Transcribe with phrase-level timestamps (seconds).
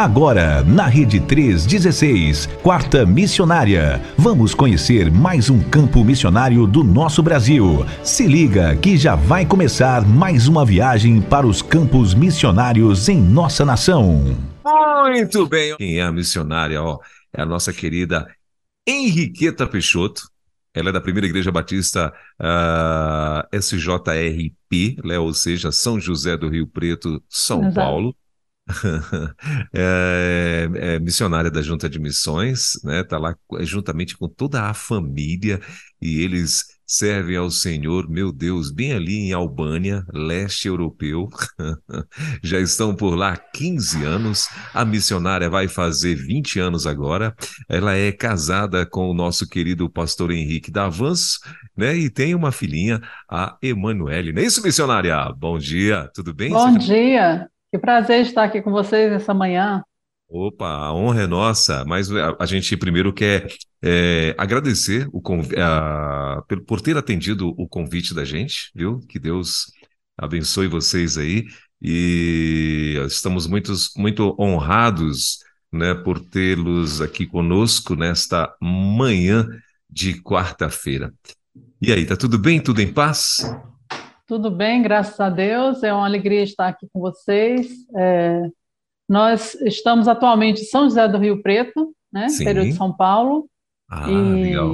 [0.00, 4.00] Agora, na Rede 316, Quarta Missionária.
[4.16, 7.84] Vamos conhecer mais um campo missionário do nosso Brasil.
[8.02, 13.62] Se liga que já vai começar mais uma viagem para os campos missionários em nossa
[13.62, 14.38] nação.
[15.04, 15.76] Muito bem.
[15.76, 16.82] Quem é a missionária?
[16.82, 16.98] Ó,
[17.36, 18.26] é a nossa querida
[18.88, 20.22] Henriqueta Peixoto.
[20.72, 22.10] Ela é da Primeira Igreja Batista
[22.40, 27.74] uh, SJRP, né, ou seja, São José do Rio Preto, São Exato.
[27.74, 28.16] Paulo.
[29.72, 33.02] é, é, missionária da Junta de Missões, né?
[33.04, 35.60] Tá lá juntamente com toda a família
[36.00, 41.28] e eles servem ao Senhor, meu Deus, bem ali em Albânia, leste europeu.
[42.42, 44.48] Já estão por lá 15 anos.
[44.74, 47.32] A missionária vai fazer 20 anos agora.
[47.68, 51.38] Ela é casada com o nosso querido pastor Henrique Davanço,
[51.76, 51.96] né?
[51.96, 53.00] E tem uma filhinha,
[53.30, 54.32] a Emanuele.
[54.32, 55.32] Não é isso, missionária?
[55.38, 56.50] Bom dia, tudo bem?
[56.50, 57.48] Bom dia.
[57.70, 59.82] Que prazer estar aqui com vocês essa manhã.
[60.28, 63.46] Opa, a honra é nossa, mas a, a gente primeiro quer
[63.82, 65.22] é, agradecer o,
[65.56, 69.00] a, por ter atendido o convite da gente, viu?
[69.08, 69.72] Que Deus
[70.16, 71.46] abençoe vocês aí
[71.80, 75.38] e estamos muito, muito honrados
[75.72, 79.46] né, por tê-los aqui conosco nesta manhã
[79.88, 81.12] de quarta-feira.
[81.80, 82.60] E aí, tá tudo bem?
[82.60, 83.38] Tudo em paz?
[84.30, 85.82] Tudo bem, graças a Deus.
[85.82, 87.66] É uma alegria estar aqui com vocês.
[87.96, 88.48] É,
[89.08, 92.44] nós estamos atualmente em São José do Rio Preto, né, Sim.
[92.44, 93.50] interior de São Paulo.
[93.90, 94.72] Ah, e legal.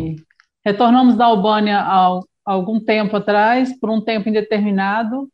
[0.62, 5.26] Retornamos da Albânia há algum tempo atrás, por um tempo indeterminado,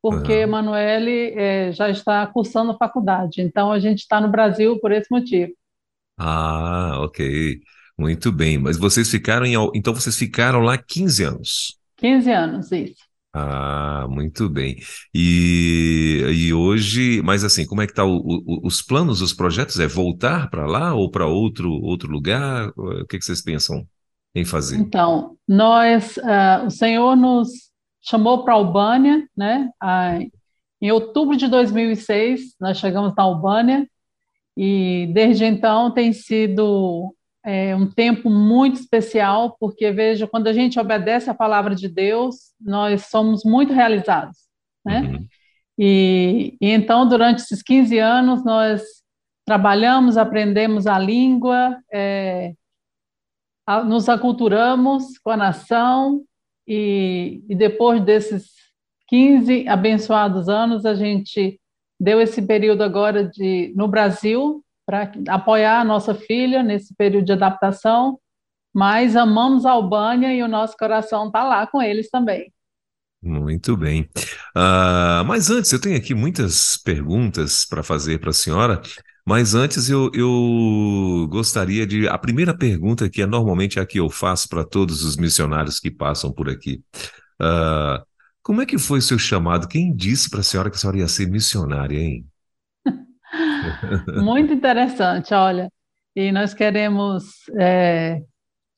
[0.00, 0.40] porque uhum.
[0.40, 3.42] Emanuele é, já está cursando faculdade.
[3.42, 5.52] Então, a gente está no Brasil por esse motivo.
[6.16, 7.60] Ah, ok.
[7.98, 8.56] Muito bem.
[8.56, 9.56] Mas vocês ficaram em...
[9.74, 11.78] Então, vocês ficaram lá 15 anos.
[11.98, 13.07] 15 anos, isso.
[13.32, 14.76] Ah, muito bem.
[15.14, 19.78] E, e hoje, mas assim, como é que tá o, o, os planos, os projetos?
[19.78, 22.70] É voltar para lá ou para outro outro lugar?
[22.76, 23.86] O que, que vocês pensam
[24.34, 24.76] em fazer?
[24.76, 27.48] Então, nós, uh, o Senhor nos
[28.00, 29.70] chamou para a Albânia, né?
[29.82, 30.30] Uh,
[30.80, 33.88] em outubro de 2006, nós chegamos na Albânia
[34.56, 37.14] e desde então tem sido
[37.50, 42.52] é um tempo muito especial, porque veja, quando a gente obedece a palavra de Deus,
[42.60, 44.36] nós somos muito realizados,
[44.84, 45.00] né?
[45.00, 45.26] Uhum.
[45.78, 48.82] E, e, então, durante esses 15 anos, nós
[49.46, 52.52] trabalhamos, aprendemos a língua, é,
[53.66, 56.22] a, nos aculturamos com a nação,
[56.66, 58.50] e, e depois desses
[59.06, 61.58] 15 abençoados anos, a gente
[61.98, 67.32] deu esse período agora de no Brasil, para apoiar a nossa filha nesse período de
[67.32, 68.18] adaptação,
[68.74, 72.50] mas amamos a Albânia e o nosso coração está lá com eles também.
[73.20, 74.08] Muito bem.
[74.56, 78.80] Uh, mas antes, eu tenho aqui muitas perguntas para fazer para a senhora,
[79.26, 82.08] mas antes eu, eu gostaria de.
[82.08, 85.90] A primeira pergunta, que é normalmente a que eu faço para todos os missionários que
[85.90, 86.82] passam por aqui.
[87.38, 88.02] Uh,
[88.42, 89.68] como é que foi o seu chamado?
[89.68, 92.26] Quem disse para a senhora que a senhora ia ser missionária, hein?
[94.22, 95.70] Muito interessante, olha.
[96.14, 98.22] E nós queremos é,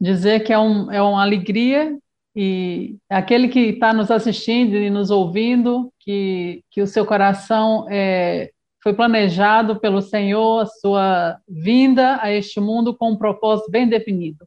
[0.00, 1.96] dizer que é, um, é uma alegria
[2.34, 8.50] e aquele que está nos assistindo e nos ouvindo, que, que o seu coração é,
[8.82, 14.46] foi planejado pelo Senhor, a sua vinda a este mundo com um propósito bem definido.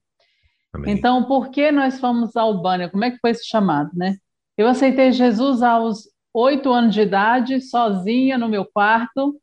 [0.74, 0.94] Amém.
[0.94, 2.90] Então, por que nós fomos à Albânia?
[2.90, 4.16] Como é que foi esse chamado, né?
[4.58, 9.36] Eu aceitei Jesus aos oito anos de idade, sozinha no meu quarto,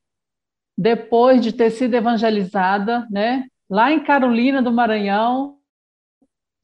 [0.76, 3.46] depois de ter sido evangelizada, né?
[3.68, 5.58] Lá em Carolina do Maranhão,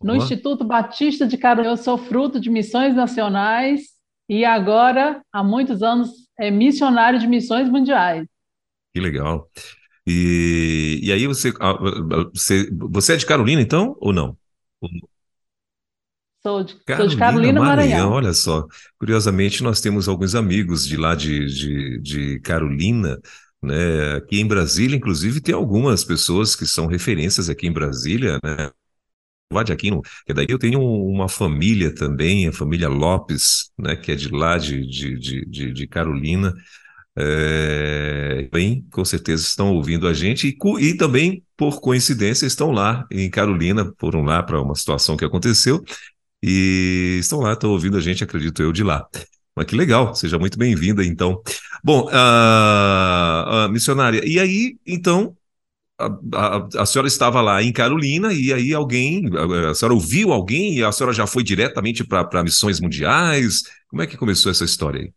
[0.03, 0.17] no.
[0.17, 3.97] Instituto Batista de Carolina, eu sou fruto de missões nacionais
[4.29, 8.27] e agora, há muitos anos, é missionário de missões mundiais.
[8.93, 9.49] Que legal.
[10.07, 11.77] E, e aí você, ah,
[12.35, 14.37] você, você é de Carolina, então, ou não?
[16.43, 17.89] Sou de Carolina, sou de Carolina Maranhão.
[17.89, 18.13] Maranhão.
[18.13, 18.67] Olha só,
[18.99, 23.19] curiosamente nós temos alguns amigos de lá de, de, de Carolina,
[23.67, 24.17] né?
[24.17, 28.71] Aqui em Brasília, inclusive, tem algumas pessoas que são referências aqui em Brasília, né?
[29.65, 34.15] de Aquino, que daí eu tenho uma família também, a família Lopes, né, que é
[34.17, 36.53] de lá de, de, de, de Carolina,
[37.19, 43.07] é, bem, com certeza estão ouvindo a gente e, e, também, por coincidência, estão lá
[43.11, 45.83] em Carolina, foram lá para uma situação que aconteceu
[46.43, 49.07] e estão lá, estão ouvindo a gente, acredito eu, de lá.
[49.57, 51.41] Mas que legal, seja muito bem-vinda, então.
[51.83, 55.37] Bom, uh, uh, missionária, e aí, então,
[55.99, 60.33] a, a, a, senhora estava lá em Carolina e aí alguém, a, a senhora ouviu
[60.33, 63.63] alguém e a senhora já foi diretamente para missões mundiais?
[63.89, 65.13] Como é que começou essa história aí?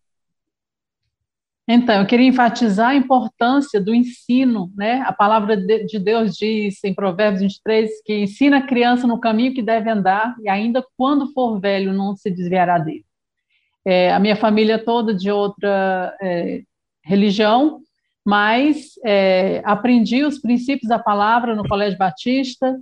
[1.71, 5.03] Então, eu queria enfatizar a importância do ensino, né?
[5.05, 9.61] A palavra de Deus diz em Provérbios 23 que ensina a criança no caminho que
[9.61, 13.05] deve andar e ainda quando for velho não se desviará dele.
[13.85, 16.61] É, a minha família toda de outra é,
[17.03, 17.81] religião,
[18.25, 22.79] mas é, aprendi os princípios da palavra no Colégio Batista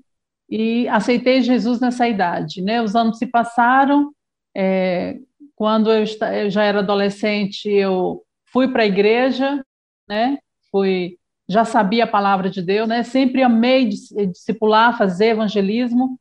[0.49, 2.81] e aceitei Jesus nessa idade, né?
[2.81, 4.11] Os anos se passaram,
[4.55, 5.17] é,
[5.55, 9.63] quando eu, eu já era adolescente, eu fui para a igreja,
[10.07, 10.37] né?
[10.71, 11.17] Fui,
[11.47, 13.03] já sabia a palavra de Deus, né?
[13.03, 16.19] Sempre amei discipular, fazer evangelismo.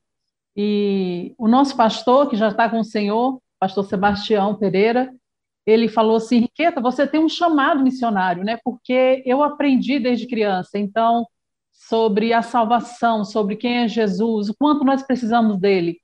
[0.56, 5.12] E o nosso pastor, que já está com o Senhor, pastor Sebastião Pereira,
[5.66, 8.58] ele falou assim: Riqueta, você tem um chamado missionário, né?
[8.64, 11.26] Porque eu aprendi desde criança, então,
[11.72, 15.98] sobre a salvação, sobre quem é Jesus, o quanto nós precisamos dele.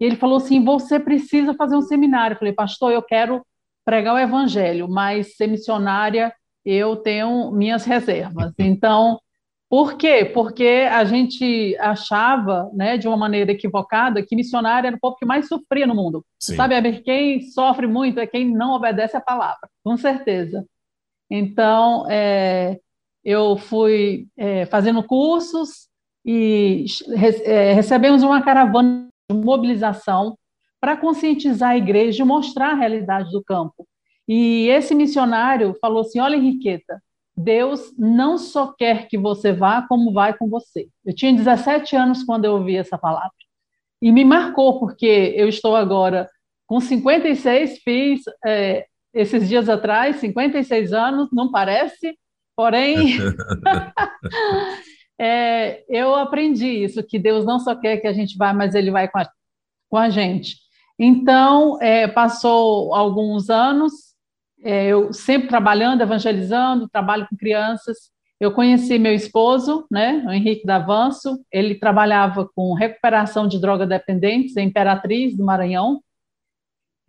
[0.00, 2.34] E ele falou assim: você precisa fazer um seminário.
[2.34, 3.44] Eu falei, pastor, eu quero
[3.84, 6.32] pregar o evangelho, mas ser missionária
[6.64, 8.52] eu tenho minhas reservas.
[8.58, 9.18] Então,
[9.68, 10.24] por quê?
[10.24, 15.26] Porque a gente achava, né, de uma maneira equivocada, que missionário era o povo que
[15.26, 16.24] mais sofria no mundo.
[16.40, 16.56] Sim.
[16.56, 20.64] Sabe, quem sofre muito é quem não obedece a palavra, com certeza.
[21.30, 22.78] Então, é,
[23.22, 25.88] eu fui é, fazendo cursos
[26.24, 26.86] e
[27.44, 30.36] é, recebemos uma caravana de mobilização
[30.80, 33.86] para conscientizar a igreja e mostrar a realidade do campo.
[34.26, 37.02] E esse missionário falou assim: Olha, Henriqueta,
[37.38, 40.88] Deus não só quer que você vá, como vai com você.
[41.04, 43.30] Eu tinha 17 anos quando eu ouvi essa palavra.
[44.02, 46.28] E me marcou, porque eu estou agora
[46.66, 52.18] com 56, fiz é, esses dias atrás, 56 anos, não parece,
[52.56, 53.16] porém.
[55.18, 58.90] é, eu aprendi isso, que Deus não só quer que a gente vá, mas Ele
[58.90, 59.28] vai com a,
[59.88, 60.56] com a gente.
[60.98, 64.07] Então, é, passou alguns anos,
[64.62, 68.10] eu sempre trabalhando, evangelizando, trabalho com crianças.
[68.40, 74.68] Eu conheci meu esposo, né, o Henrique Davanço, ele trabalhava com recuperação de droga-dependentes em
[74.68, 76.00] Imperatriz, do Maranhão.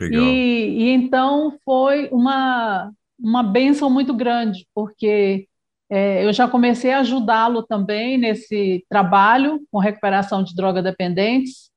[0.01, 0.23] Legal.
[0.23, 5.47] E, e então foi uma, uma benção muito grande, porque
[5.89, 11.69] é, eu já comecei a ajudá-lo também nesse trabalho com recuperação de droga-dependentes,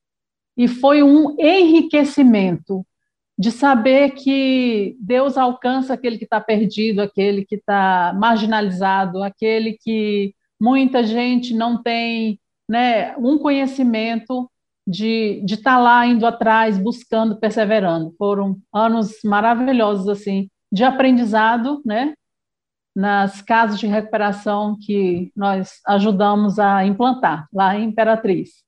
[0.56, 2.86] e foi um enriquecimento
[3.38, 10.34] de saber que Deus alcança aquele que está perdido, aquele que está marginalizado, aquele que
[10.60, 12.38] muita gente não tem
[12.68, 14.50] né, um conhecimento
[14.86, 18.14] de estar tá lá indo atrás, buscando, perseverando.
[18.18, 22.14] Foram anos maravilhosos assim de aprendizado, né,
[22.94, 28.62] nas casas de recuperação que nós ajudamos a implantar lá em Imperatriz.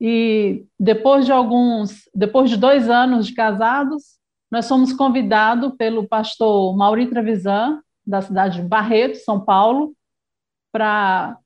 [0.00, 4.16] E depois de alguns, depois de dois anos de casados,
[4.50, 9.94] nós fomos convidados pelo pastor Mauri Trevisan, da cidade de Barreto, São Paulo,
[10.70, 11.38] para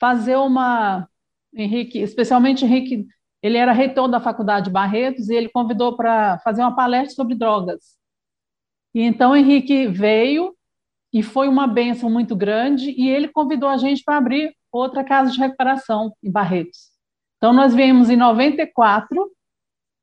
[0.00, 1.08] fazer uma.
[1.54, 3.06] Henrique, especialmente Henrique,
[3.42, 7.34] ele era reitor da faculdade de Barretos e ele convidou para fazer uma palestra sobre
[7.34, 7.96] drogas.
[8.94, 10.54] E então Henrique veio
[11.12, 15.32] e foi uma benção muito grande e ele convidou a gente para abrir outra casa
[15.32, 16.87] de recuperação em Barretos.
[17.38, 19.30] Então, nós viemos em 94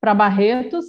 [0.01, 0.85] para Barretos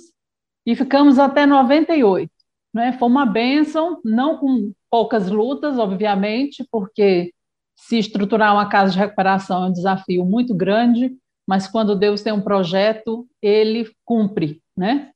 [0.64, 2.30] e ficamos até 98.
[2.74, 2.92] Né?
[2.92, 7.32] Foi uma benção, não com poucas lutas, obviamente, porque
[7.76, 11.14] se estruturar uma casa de recuperação é um desafio muito grande,
[11.46, 15.10] mas quando Deus tem um projeto, ele cumpre, né?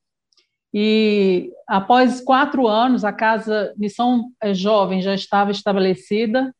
[0.73, 6.55] E após quatro anos, a casa Missão Jovem já estava estabelecida,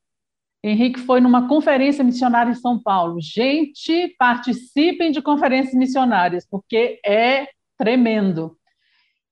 [0.63, 3.19] Henrique foi numa conferência missionária em São Paulo.
[3.21, 7.49] Gente, participem de conferências missionárias, porque é
[7.79, 8.57] tremendo.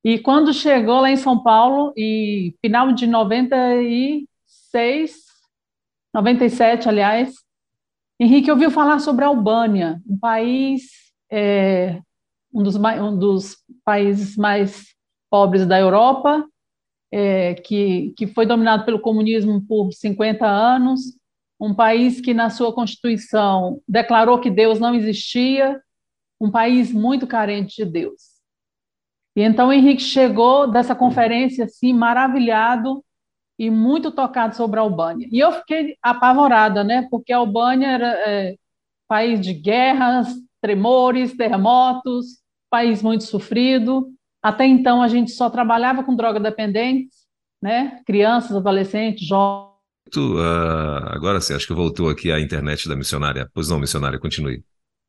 [0.03, 5.13] E quando chegou lá em São Paulo, e final de 96,
[6.15, 7.35] 97, aliás,
[8.19, 10.85] Henrique ouviu falar sobre a Albânia, um país,
[11.31, 12.01] é,
[12.53, 14.95] um, dos, um dos países mais
[15.31, 16.45] pobres da Europa,
[17.11, 21.19] é, que, que foi dominado pelo comunismo por 50 anos,
[21.61, 25.81] um país que, na sua Constituição, declarou que Deus não existia,
[26.41, 28.39] um país muito carente de Deus.
[29.35, 33.05] E então Henrique chegou dessa conferência assim, maravilhado
[33.59, 35.29] e muito tocado sobre a Albânia.
[35.33, 37.07] E eu fiquei apavorada, né?
[37.11, 38.57] Porque a Albânia era é,
[39.09, 40.29] país de guerras,
[40.61, 44.13] tremores, terremotos, país muito sofrido.
[44.43, 47.27] Até então a gente só trabalhava com droga dependentes,
[47.63, 48.01] né?
[48.07, 49.69] Crianças, adolescentes, jovens
[50.17, 53.49] Uh, agora sim, acho que voltou aqui a internet da missionária.
[53.53, 54.65] Pois não, missionária, continue.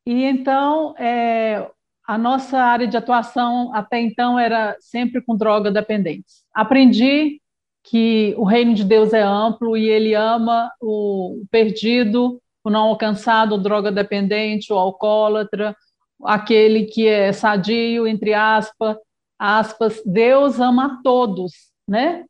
[0.05, 1.69] E então, é,
[2.05, 6.43] a nossa área de atuação até então era sempre com droga dependentes.
[6.53, 7.39] Aprendi
[7.83, 13.55] que o reino de Deus é amplo e ele ama o perdido, o não alcançado,
[13.55, 15.75] o droga dependente, o alcoólatra,
[16.23, 18.97] aquele que é sadio, entre aspas,
[19.39, 20.01] aspas.
[20.05, 21.53] Deus ama a todos,
[21.87, 22.25] né?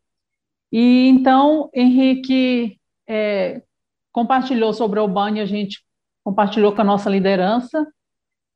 [0.71, 3.63] E então, Henrique é,
[4.11, 5.83] compartilhou sobre a Albânia, a gente
[6.23, 7.87] compartilhou com a nossa liderança,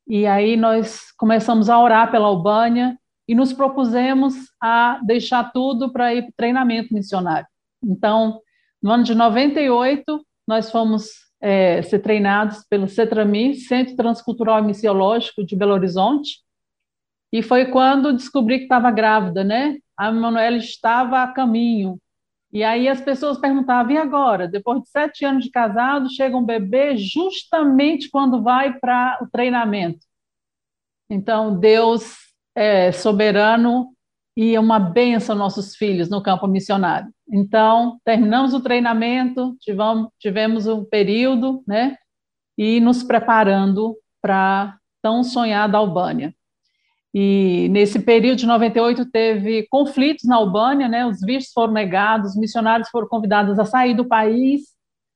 [0.07, 6.13] e aí nós começamos a orar pela Albânia e nos propusemos a deixar tudo para
[6.13, 7.47] ir para treinamento missionário.
[7.83, 8.41] Então,
[8.81, 11.09] no ano de 98, nós fomos
[11.41, 16.42] é, ser treinados pelo CETRAMI, Centro Transcultural e Missiológico de Belo Horizonte,
[17.33, 19.79] e foi quando descobri que estava grávida, né?
[19.97, 21.99] A Emanuela estava a caminho,
[22.53, 24.47] e aí as pessoas perguntavam, e agora?
[24.47, 30.05] Depois de sete anos de casado, chega um bebê justamente quando vai para o treinamento.
[31.09, 32.15] Então, Deus
[32.55, 33.91] é soberano
[34.37, 37.11] e é uma benção nossos filhos no campo missionário.
[37.27, 41.97] Então, terminamos o treinamento, tivemos, tivemos um período, né?
[42.55, 46.35] E nos preparando para tão sonhada Albânia.
[47.13, 51.05] E nesse período de 98 teve conflitos na Albânia, né?
[51.05, 54.61] Os vistos foram negados, os missionários foram convidados a sair do país,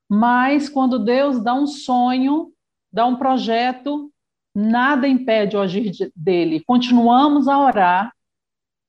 [0.09, 2.51] mas quando Deus dá um sonho,
[2.93, 4.11] dá um projeto,
[4.55, 6.63] nada impede o agir dele.
[6.65, 8.13] Continuamos a orar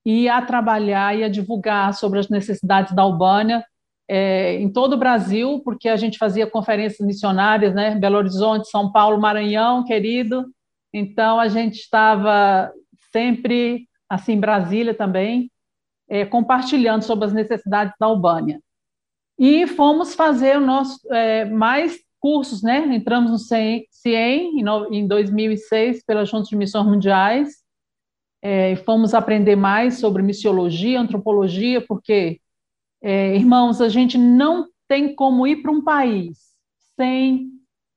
[0.04, 3.64] e a trabalhar e a divulgar sobre as necessidades da Albânia
[4.08, 7.94] é, em todo o Brasil, porque a gente fazia conferências missionárias, né?
[7.94, 10.46] Belo Horizonte, São Paulo, Maranhão, querido.
[10.92, 12.72] Então a gente estava
[13.12, 15.50] sempre, assim, Brasília também,
[16.08, 18.60] é, compartilhando sobre as necessidades da Albânia.
[19.38, 22.78] E fomos fazer o nosso, é, mais cursos, né?
[22.94, 24.60] Entramos no CIEM,
[24.90, 27.68] em 2006 pela Junta de Missões Mundiais,
[28.42, 32.40] é, fomos aprender mais sobre missiologia, antropologia, porque,
[33.02, 36.38] é, irmãos, a gente não tem como ir para um país
[36.96, 37.50] sem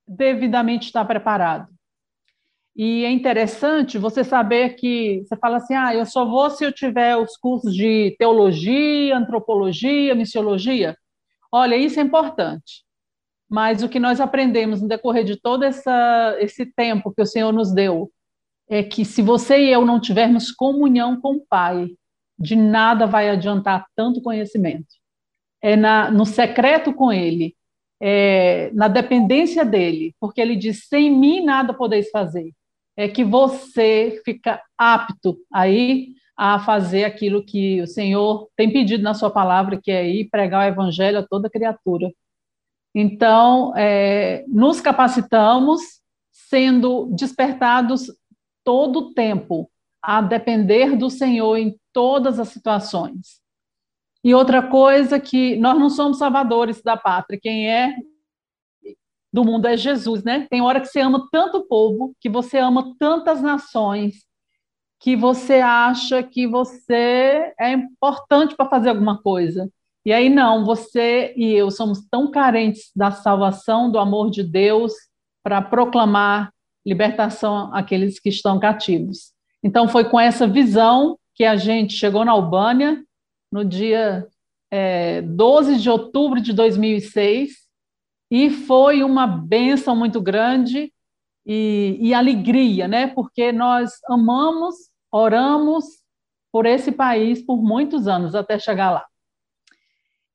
[0.07, 1.70] devidamente estar preparado.
[2.75, 6.71] E é interessante você saber que você fala assim: ah, eu só vou se eu
[6.71, 10.95] tiver os cursos de teologia, antropologia, missiologia.
[11.51, 12.83] Olha, isso é importante.
[13.49, 17.51] Mas o que nós aprendemos no decorrer de todo essa, esse tempo que o Senhor
[17.51, 18.09] nos deu
[18.69, 21.89] é que se você e eu não tivermos comunhão com o Pai,
[22.39, 24.87] de nada vai adiantar tanto conhecimento.
[25.61, 27.53] É na, no secreto com Ele,
[28.01, 32.53] é na dependência dele, porque Ele diz: sem mim nada podeis fazer
[32.97, 39.13] é que você fica apto aí a fazer aquilo que o Senhor tem pedido na
[39.13, 42.11] sua palavra, que é ir pregar o evangelho a toda criatura.
[42.93, 45.81] Então, é, nos capacitamos,
[46.31, 48.07] sendo despertados
[48.63, 49.69] todo o tempo
[50.01, 53.39] a depender do Senhor em todas as situações.
[54.23, 57.95] E outra coisa que nós não somos salvadores da pátria, quem é
[59.31, 60.47] do mundo é Jesus, né?
[60.49, 64.25] Tem hora que você ama tanto o povo, que você ama tantas nações,
[64.99, 69.71] que você acha que você é importante para fazer alguma coisa.
[70.05, 74.93] E aí não, você e eu somos tão carentes da salvação, do amor de Deus,
[75.43, 76.51] para proclamar
[76.85, 79.31] libertação àqueles que estão cativos.
[79.63, 83.03] Então foi com essa visão que a gente chegou na Albânia
[83.51, 84.27] no dia
[84.71, 87.61] é, 12 de outubro de 2006
[88.31, 90.93] e foi uma benção muito grande
[91.45, 93.07] e, e alegria, né?
[93.07, 94.75] Porque nós amamos,
[95.11, 95.83] oramos
[96.49, 99.05] por esse país por muitos anos até chegar lá.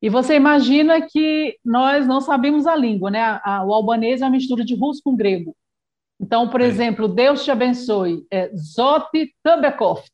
[0.03, 3.41] E você imagina que nós não sabíamos a língua, né?
[3.65, 5.57] O albanês é uma mistura de russo com grego.
[6.21, 6.67] Então, por é.
[6.67, 10.13] exemplo, Deus te abençoe, é Zoti Tabekoft.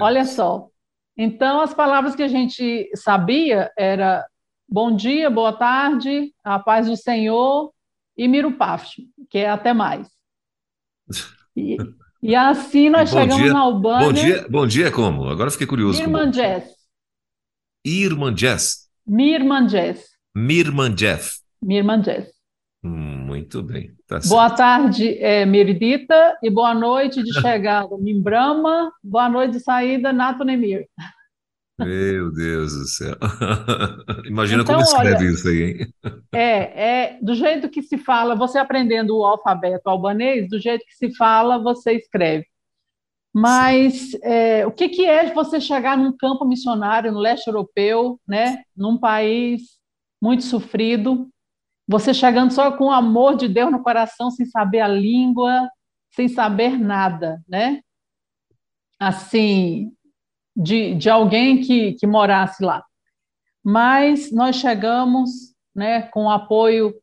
[0.00, 0.68] Olha só.
[1.16, 4.26] Então, as palavras que a gente sabia era
[4.72, 7.72] Bom dia, boa tarde, a paz do Senhor
[8.16, 10.08] e Mirupaf, que é até mais.
[11.56, 11.76] E,
[12.22, 14.06] e assim nós bom chegamos dia, na Albânia.
[14.06, 15.28] Bom dia, bom dia como?
[15.28, 16.00] Agora fiquei curioso.
[16.00, 16.72] Irmanjés.
[17.84, 18.88] Irmanjés.
[19.04, 20.04] Mirmanjés.
[20.32, 21.42] Mirmanjés.
[21.60, 22.30] Mirmanjés.
[22.84, 23.90] Hum, muito bem.
[24.06, 28.92] Tá boa tarde, é, Meridita, e boa noite de chegada, Mimbrama.
[29.02, 30.86] Boa noite de saída, Nato Nemir.
[31.84, 33.16] Meu Deus do céu.
[34.26, 35.94] Imagina então, como escreve olha, isso aí, hein?
[36.32, 40.94] É, é, do jeito que se fala, você aprendendo o alfabeto albanês, do jeito que
[40.94, 42.46] se fala, você escreve.
[43.32, 48.62] Mas é, o que, que é você chegar num campo missionário no leste europeu, né,
[48.76, 49.78] num país
[50.20, 51.28] muito sofrido,
[51.86, 55.68] você chegando só com o amor de Deus no coração, sem saber a língua,
[56.14, 57.80] sem saber nada, né?
[58.98, 59.92] Assim,
[60.60, 62.84] de, de alguém que, que morasse lá.
[63.64, 65.30] mas nós chegamos
[65.74, 66.94] né, com o apoio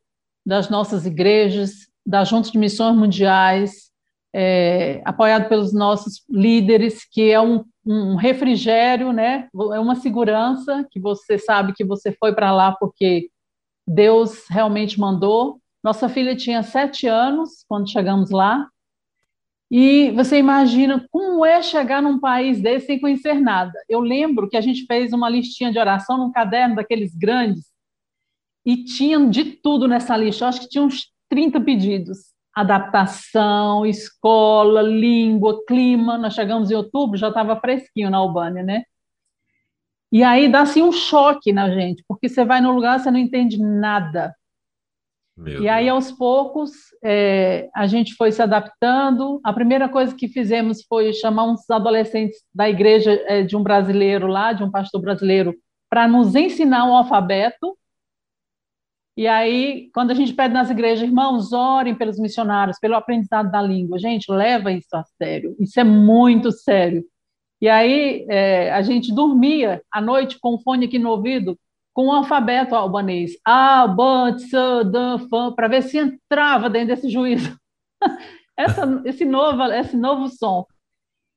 [0.46, 3.88] das nossas igrejas, da Junta de Missões Mundiais,
[4.34, 11.00] é, apoiado pelos nossos líderes, que é um, um refrigério, né, é uma segurança que
[11.00, 13.28] você sabe que você foi para lá porque
[13.86, 15.60] Deus realmente mandou.
[15.82, 18.68] Nossa filha tinha sete anos quando chegamos lá,
[19.70, 23.72] e você imagina como é chegar num país desse sem conhecer nada.
[23.88, 27.66] Eu lembro que a gente fez uma listinha de oração num caderno daqueles grandes
[28.64, 30.44] e tinha de tudo nessa lista.
[30.44, 32.18] Eu acho que tinha uns 30 pedidos.
[32.54, 36.16] Adaptação, escola, língua, clima.
[36.16, 38.84] Nós chegamos em outubro, já estava fresquinho na Albânia, né?
[40.10, 43.18] E aí dá assim um choque na gente, porque você vai no lugar, você não
[43.18, 44.34] entende nada.
[45.38, 49.40] Meu e aí, aos poucos, é, a gente foi se adaptando.
[49.44, 54.26] A primeira coisa que fizemos foi chamar uns adolescentes da igreja é, de um brasileiro
[54.26, 55.54] lá, de um pastor brasileiro,
[55.88, 57.78] para nos ensinar o alfabeto.
[59.16, 63.62] E aí, quando a gente pede nas igrejas, irmãos, orem pelos missionários, pelo aprendizado da
[63.62, 63.98] língua.
[63.98, 65.54] Gente, leva isso a sério.
[65.60, 67.04] Isso é muito sério.
[67.60, 71.56] E aí, é, a gente dormia à noite com o fone aqui no ouvido,
[71.98, 77.10] com o alfabeto albanês, A, B, C, D, F, para ver se entrava dentro desse
[77.10, 77.58] juízo.
[78.56, 80.64] Essa, esse, novo, esse novo som.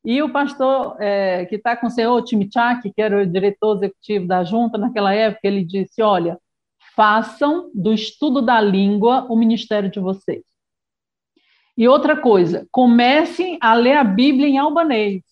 [0.06, 4.28] E o pastor é, que está com o senhor Timichak, que era o diretor executivo
[4.28, 6.40] da junta naquela época, ele disse: Olha,
[6.96, 10.44] façam do estudo da língua o ministério de vocês.
[11.78, 15.24] E outra coisa, comecem a ler a Bíblia em albanês.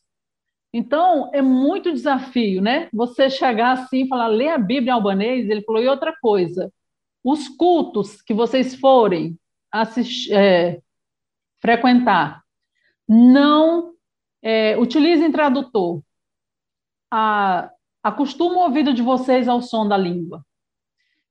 [0.71, 2.89] Então, é muito desafio, né?
[2.93, 5.49] Você chegar assim e falar, lê a Bíblia em albanês.
[5.49, 6.71] Ele falou, e outra coisa,
[7.23, 9.37] os cultos que vocês forem
[9.71, 10.81] assistir, é,
[11.59, 12.43] frequentar,
[13.07, 13.93] não
[14.41, 16.01] é, utilizem tradutor.
[17.11, 17.71] A,
[18.03, 20.45] acostuma o ouvido de vocês ao som da língua.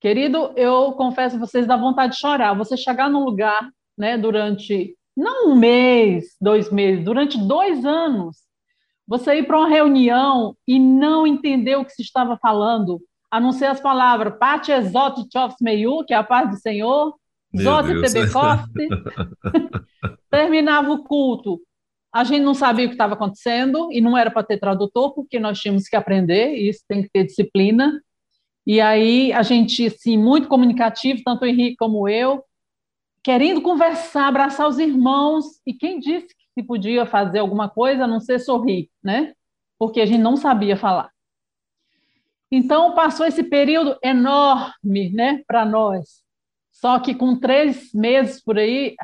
[0.01, 2.55] Querido, eu confesso a vocês, dá vontade de chorar.
[2.55, 8.48] Você chegar num lugar, né, durante, não um mês, dois meses, durante dois anos,
[9.09, 13.53] você ir para uma reunião e não entender o que se estava falando, a não
[13.53, 17.15] ser as palavras Pati Exote Chofs Meyu, que é a paz do Senhor,
[17.57, 18.71] Zote Tebekoft.
[20.31, 21.59] Terminava o culto.
[22.13, 25.41] A gente não sabia o que estava acontecendo e não era para ter tradutor, porque
[25.41, 28.03] nós tínhamos que aprender, e isso tem que ter disciplina.
[28.67, 32.45] E aí a gente, assim, muito comunicativo, tanto o Henrique como eu,
[33.25, 38.19] querendo conversar, abraçar os irmãos, e quem disse se podia fazer alguma coisa a não
[38.19, 39.33] ser sorrir, né?
[39.79, 41.09] Porque a gente não sabia falar.
[42.51, 46.21] Então, passou esse período enorme, né, para nós.
[46.73, 48.97] Só que com três meses por aí,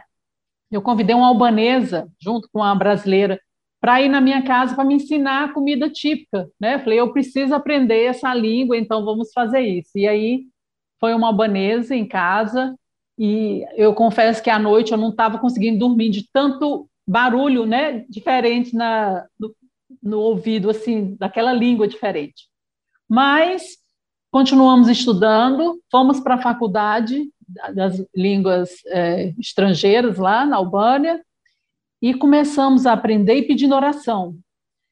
[0.68, 3.40] eu convidei uma albanesa, junto com uma brasileira,
[3.80, 6.78] para ir na minha casa para me ensinar a comida típica, né?
[6.80, 9.96] Falei, eu preciso aprender essa língua, então vamos fazer isso.
[9.96, 10.46] E aí
[10.98, 12.74] foi uma albanesa em casa,
[13.16, 18.04] e eu confesso que à noite eu não estava conseguindo dormir de tanto barulho, né,
[18.08, 19.54] diferente na, no,
[20.02, 22.48] no ouvido, assim, daquela língua diferente.
[23.08, 23.76] Mas
[24.30, 27.28] continuamos estudando, fomos para a faculdade
[27.74, 31.22] das línguas é, estrangeiras lá na Albânia
[32.00, 34.36] e começamos a aprender e pedindo oração.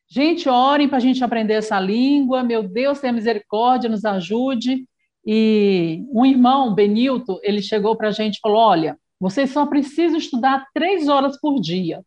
[0.09, 4.87] Gente, orem para a gente aprender essa língua, meu Deus, tenha misericórdia, nos ajude.
[5.25, 10.18] E um irmão, Benilton, ele chegou para a gente e falou: Olha, vocês só precisam
[10.18, 12.04] estudar três horas por dia.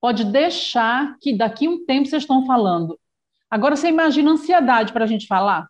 [0.00, 2.98] Pode deixar que daqui um tempo vocês estão falando.
[3.50, 5.68] Agora você imagina a ansiedade para a gente falar.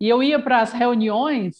[0.00, 1.56] E eu ia para as reuniões,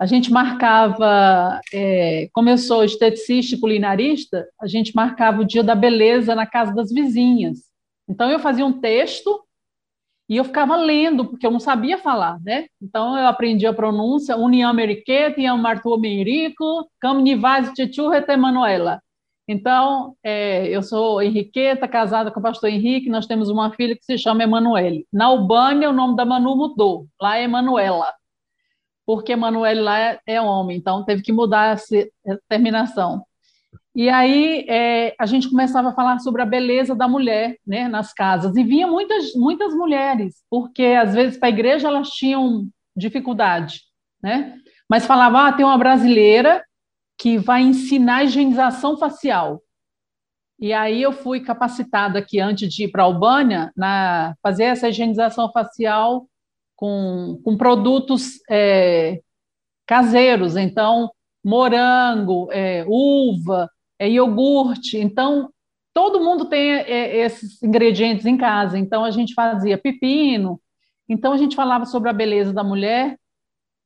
[0.00, 5.62] a gente marcava, é, como eu sou esteticista e culinarista, a gente marcava o dia
[5.62, 7.70] da beleza na casa das vizinhas.
[8.08, 9.43] Então eu fazia um texto
[10.28, 12.66] e eu ficava lendo, porque eu não sabia falar, né?
[12.80, 19.02] Então eu aprendi a pronúncia, União Ameriqueta, Iam Martu Merico, Camnivaz Tchutchu Manuela.
[19.46, 24.04] Então, é, eu sou Henriqueta, casada com o pastor Henrique, nós temos uma filha que
[24.04, 25.06] se chama Emanuele.
[25.12, 28.10] Na Albânia, o nome da Manu mudou, lá é Emanuela,
[29.06, 31.94] porque Emanuele lá é, é, homem, então teve que mudar essa
[32.48, 33.24] terminação.
[33.94, 38.12] E aí é, a gente começava a falar sobre a beleza da mulher né, nas
[38.12, 38.56] casas.
[38.56, 43.82] E vinha muitas, muitas mulheres, porque às vezes para a igreja elas tinham dificuldade,
[44.22, 44.56] né?
[44.88, 46.64] Mas falava, ah, tem uma brasileira
[47.16, 49.62] que vai ensinar higienização facial.
[50.58, 54.88] E aí eu fui capacitada aqui antes de ir para a Albânia na fazer essa
[54.88, 56.26] higienização facial
[56.76, 59.20] com, com produtos é,
[59.86, 61.10] caseiros, então
[61.44, 64.98] morango, é, uva, é, iogurte.
[64.98, 65.50] Então,
[65.92, 68.78] todo mundo tem é, esses ingredientes em casa.
[68.78, 70.60] Então, a gente fazia pepino.
[71.08, 73.18] Então a gente falava sobre a beleza da mulher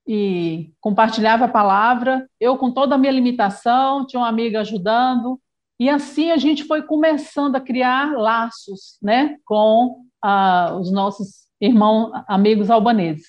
[0.07, 2.29] e compartilhava a palavra.
[2.41, 5.41] Eu com toda a minha limitação, tinha uma amiga ajudando,
[5.79, 12.11] e assim a gente foi começando a criar laços, né, com ah, os nossos irmãos,
[12.27, 13.27] amigos albaneses.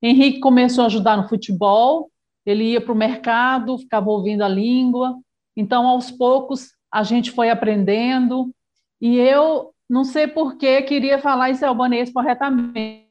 [0.00, 2.10] Henrique começou a ajudar no futebol,
[2.44, 5.16] ele ia para o mercado, ficava ouvindo a língua.
[5.56, 8.54] Então, aos poucos, a gente foi aprendendo.
[9.00, 13.10] E eu não sei por que queria falar esse albanês corretamente.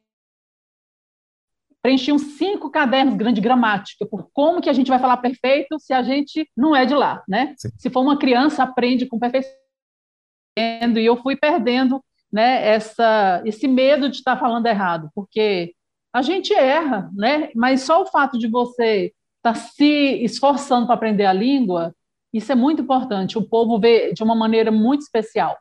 [1.81, 5.79] Preenchi uns cinco cadernos grandes de gramática, por como que a gente vai falar perfeito
[5.79, 7.55] se a gente não é de lá, né?
[7.57, 7.69] Sim.
[7.77, 9.51] Se for uma criança, aprende com perfeição.
[10.57, 15.73] E eu fui perdendo né, essa, esse medo de estar falando errado, porque
[16.13, 17.49] a gente erra, né?
[17.55, 21.95] Mas só o fato de você estar se esforçando para aprender a língua,
[22.33, 23.37] isso é muito importante.
[23.37, 25.57] O povo vê de uma maneira muito especial.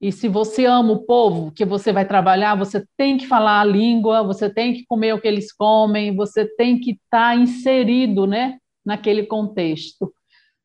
[0.00, 3.64] E se você ama o povo que você vai trabalhar, você tem que falar a
[3.64, 8.58] língua, você tem que comer o que eles comem, você tem que estar inserido, né,
[8.84, 10.10] naquele contexto.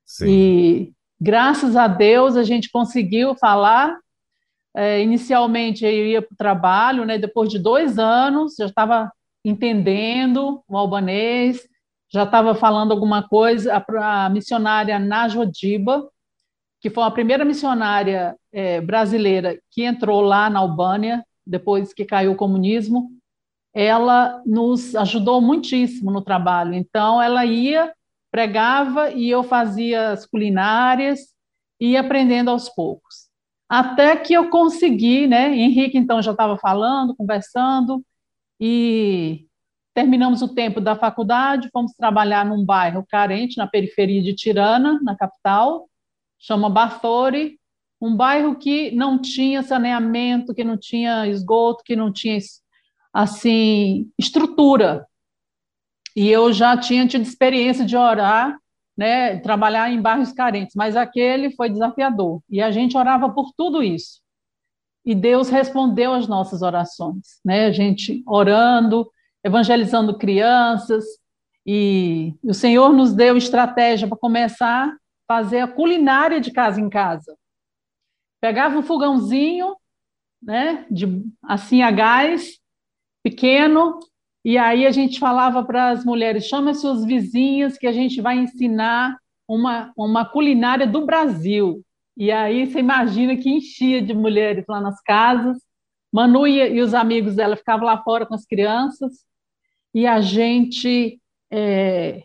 [0.06, 0.26] Sim.
[0.28, 3.98] E graças a Deus a gente conseguiu falar
[4.76, 7.18] é, inicialmente eu ia para o trabalho, né?
[7.18, 9.10] Depois de dois anos, já estava
[9.44, 11.66] entendendo o albanês,
[12.16, 13.76] já estava falando alguma coisa.
[13.76, 16.10] A, a missionária Najwa Diba,
[16.80, 22.32] que foi a primeira missionária é, brasileira que entrou lá na Albânia, depois que caiu
[22.32, 23.10] o comunismo,
[23.74, 26.74] ela nos ajudou muitíssimo no trabalho.
[26.74, 27.94] Então, ela ia,
[28.32, 31.34] pregava e eu fazia as culinárias
[31.82, 33.26] e ia aprendendo aos poucos.
[33.68, 35.54] Até que eu consegui, né?
[35.54, 38.02] Henrique então já estava falando, conversando,
[38.58, 39.48] e
[39.96, 45.16] terminamos o tempo da faculdade, fomos trabalhar num bairro carente, na periferia de Tirana, na
[45.16, 45.90] capital,
[46.38, 47.60] chama Bathori,
[48.00, 52.38] um bairro que não tinha saneamento, que não tinha esgoto, que não tinha
[53.14, 55.08] assim estrutura.
[56.16, 58.58] E eu já tinha tido experiência de orar
[58.98, 62.42] né, trabalhar em bairros carentes, mas aquele foi desafiador.
[62.50, 64.22] E a gente orava por tudo isso.
[65.06, 67.66] E Deus respondeu às nossas orações, né?
[67.66, 69.10] A gente orando,
[69.46, 71.06] evangelizando crianças,
[71.64, 76.90] e o Senhor nos deu estratégia para começar a fazer a culinária de casa em
[76.90, 77.38] casa.
[78.42, 79.76] Pegava um fogãozinho,
[80.42, 82.60] né, de assim a gás,
[83.24, 84.00] pequeno,
[84.44, 88.40] e aí a gente falava para as mulheres: chama suas vizinhas que a gente vai
[88.40, 89.16] ensinar
[89.48, 91.84] uma, uma culinária do Brasil.
[92.18, 95.58] E aí você imagina que enchia de mulheres lá nas casas.
[96.12, 99.24] Manu e, e os amigos dela ficavam lá fora com as crianças
[99.96, 102.24] e a gente é,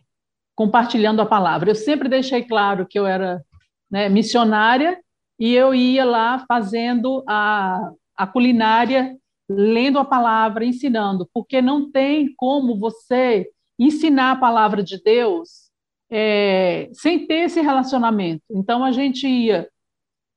[0.56, 1.70] compartilhando a palavra.
[1.70, 3.40] Eu sempre deixei claro que eu era
[3.88, 5.00] né, missionária
[5.38, 9.16] e eu ia lá fazendo a, a culinária
[9.48, 15.70] lendo a palavra, ensinando, porque não tem como você ensinar a palavra de Deus
[16.10, 18.42] é, sem ter esse relacionamento.
[18.50, 19.68] Então a gente ia,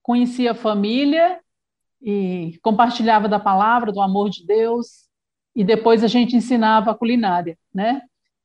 [0.04, 1.40] conhecia a família
[2.00, 5.08] e compartilhava da palavra, do amor de Deus,
[5.56, 8.02] e depois a gente ensinava a culinária, né?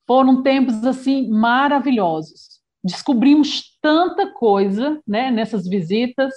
[0.06, 2.60] Foram tempos assim maravilhosos.
[2.82, 6.32] Descobrimos tanta coisa, né, nessas visitas,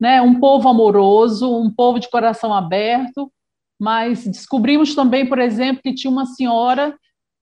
[0.00, 0.20] né?
[0.20, 3.32] Um povo amoroso, um povo de coração aberto,
[3.78, 6.96] mas descobrimos também, por exemplo, que tinha uma senhora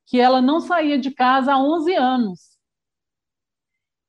[0.06, 2.40] que ela não saía de casa há 11 anos.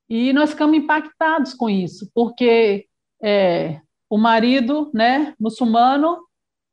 [0.10, 2.88] E nós ficamos impactados com isso, porque
[3.22, 6.18] é, o marido, né, muçulmano,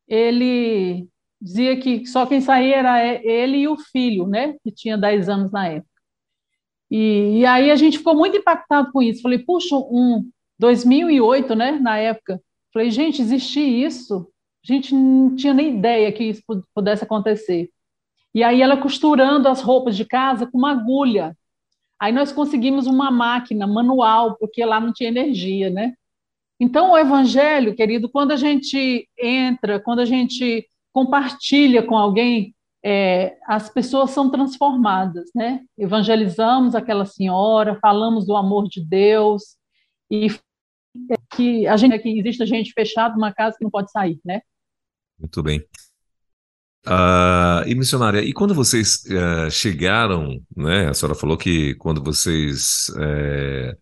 [0.09, 1.09] ele
[1.40, 5.53] dizia que só quem saía era ele e o filho, né, que tinha 10 anos
[5.53, 5.88] na época.
[6.90, 9.22] E, e aí a gente ficou muito impactado com isso.
[9.22, 12.40] Falei, puxa, um 2008, né, na época.
[12.72, 14.29] Falei, gente, existe isso?
[14.64, 16.42] A gente não tinha nem ideia que isso
[16.74, 17.70] pudesse acontecer.
[18.35, 21.37] E aí ela costurando as roupas de casa com uma agulha.
[22.01, 25.94] Aí nós conseguimos uma máquina manual, porque lá não tinha energia, né?
[26.61, 33.37] Então, o evangelho, querido, quando a gente entra, quando a gente compartilha com alguém, é,
[33.46, 35.61] as pessoas são transformadas, né?
[35.78, 39.56] Evangelizamos aquela senhora, falamos do amor de Deus
[40.11, 40.28] e
[41.37, 44.40] que a gente que existe gente fechada numa casa que não pode sair, né?
[45.16, 45.61] Muito bem.
[46.84, 50.88] Uh, e missionária, e quando vocês uh, chegaram, né?
[50.88, 53.76] A senhora falou que quando vocês uh,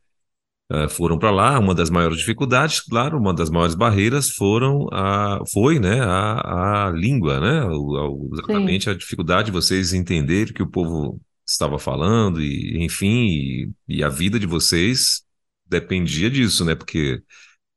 [0.90, 5.78] foram para lá, uma das maiores dificuldades, claro, uma das maiores barreiras foram a, foi,
[5.78, 7.64] né, a, a língua, né?
[7.70, 8.90] O, exatamente Sim.
[8.90, 14.08] a dificuldade de vocês entenderem que o povo estava falando e, enfim, e, e a
[14.08, 15.22] vida de vocês
[15.64, 16.74] dependia disso, né?
[16.74, 17.22] Porque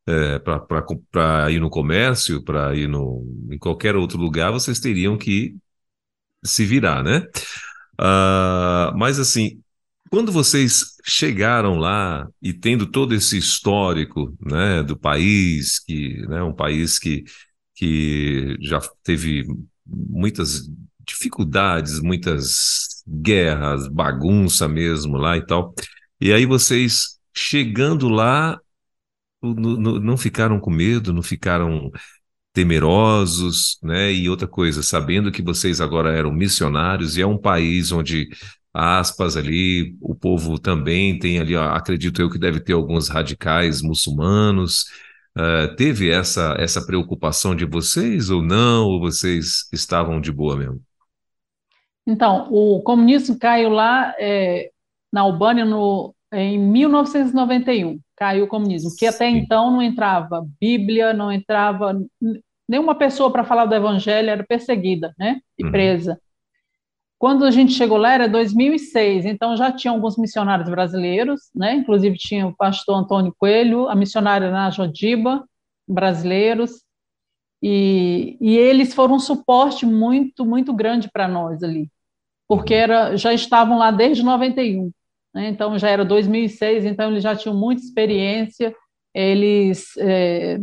[0.08, 5.56] é, para ir no comércio, para ir no, em qualquer outro lugar, vocês teriam que
[6.44, 7.28] se virar, né?
[8.00, 9.62] Uh, mas assim,
[10.10, 16.54] quando vocês chegaram lá e tendo todo esse histórico, né, do país que, né, um
[16.54, 17.24] país que,
[17.76, 19.46] que já teve
[19.86, 20.70] muitas
[21.06, 25.74] dificuldades, muitas guerras, bagunça mesmo lá e tal.
[26.22, 28.60] E aí vocês chegando lá
[29.42, 31.90] não ficaram com medo, não ficaram
[32.52, 34.12] temerosos, né?
[34.12, 38.28] E outra coisa, sabendo que vocês agora eram missionários e é um país onde
[38.74, 43.82] aspas ali, o povo também tem ali, ó, acredito eu que deve ter alguns radicais
[43.82, 44.86] muçulmanos.
[45.38, 48.86] Uh, teve essa essa preocupação de vocês ou não?
[48.88, 50.82] Ou vocês estavam de boa mesmo?
[52.06, 54.72] Então, o comunismo caiu lá é,
[55.14, 59.38] na Albânia no, em 1991 caiu o comunismo, que até Sim.
[59.38, 61.98] então não entrava Bíblia, não entrava
[62.68, 65.72] nenhuma pessoa para falar do Evangelho era perseguida, né, e uhum.
[65.72, 66.20] presa.
[67.20, 72.18] Quando a gente chegou lá era 2006, então já tinha alguns missionários brasileiros, né, inclusive
[72.18, 75.46] tinha o pastor Antônio Coelho, a missionária na Jodiba,
[75.88, 76.82] brasileiros,
[77.62, 81.92] e, e eles foram um suporte muito, muito grande para nós ali,
[82.48, 82.80] porque uhum.
[82.80, 84.90] era, já estavam lá desde 91
[85.34, 85.50] né?
[85.50, 88.74] então já era 2006, então eles já tinham muita experiência,
[89.14, 90.58] eles é,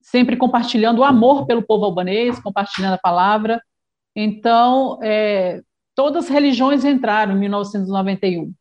[0.00, 3.62] sempre compartilhando o amor pelo povo albanês, compartilhando a palavra.
[4.14, 5.62] Então, é,
[5.94, 8.52] todas as religiões entraram em 1991.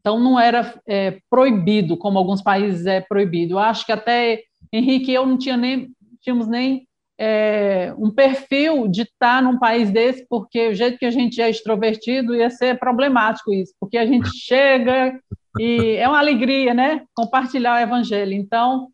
[0.00, 3.54] Então, não era é, proibido, como alguns países é proibido.
[3.54, 6.86] Eu acho que até Henrique e eu não tinha nem, tínhamos nem
[7.18, 11.48] é, um perfil de estar num país desse, porque o jeito que a gente é
[11.48, 15.20] extrovertido ia ser problemático isso, porque a gente chega
[15.58, 17.04] e é uma alegria, né?
[17.14, 18.32] Compartilhar o evangelho.
[18.32, 18.88] Então,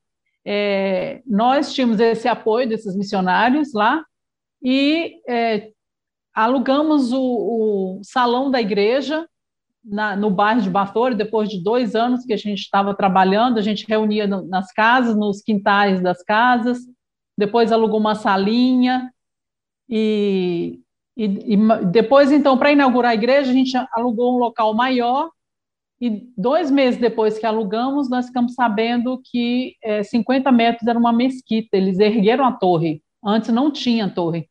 [0.47, 4.05] é, nós tínhamos esse apoio desses missionários lá
[4.63, 5.71] e é,
[6.39, 9.27] alugamos o, o, salão da igreja
[9.85, 13.63] na, no bairro de Bator, depois de dois anos que a gente estava trabalhando, a
[13.63, 16.79] gente reunia no, nas casas, nos quintais das casas,
[17.37, 19.13] depois alugou uma salinha
[19.89, 20.79] e,
[21.17, 25.31] e, e depois, então, para inaugurar a igreja, a gente alugou um local maior
[26.01, 31.13] e dois meses depois que alugamos, nós ficamos sabendo que é, 50 metros era uma
[31.13, 34.49] mesquita, eles ergueram a torre, antes não tinha torre.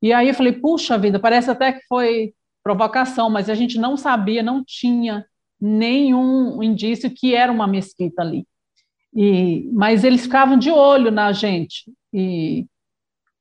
[0.00, 2.32] E aí eu falei, puxa vida, parece até que foi
[2.62, 5.24] provocação, mas a gente não sabia, não tinha
[5.60, 8.46] nenhum indício que era uma mesquita ali.
[9.14, 11.90] E, mas eles ficavam de olho na gente.
[12.12, 12.66] E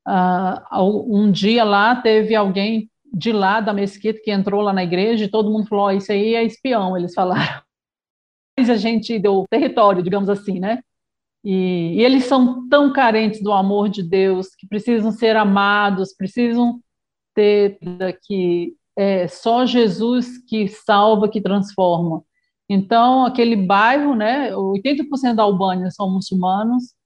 [0.07, 5.25] uh, um dia lá teve alguém de lá da mesquita que entrou lá na igreja
[5.25, 7.61] e todo mundo falou: oh, Isso aí é espião, eles falaram.
[8.57, 10.81] Mas a gente deu território, digamos assim, né?
[11.43, 16.79] E, e, eles são tão carentes do amor de Deus que precisam ser amados, precisam
[17.33, 17.77] ter
[18.23, 22.23] que é só Jesus que salva, que transforma.
[22.67, 26.97] Então, aquele bairro, né, 80% da Albânia são muçulmanos,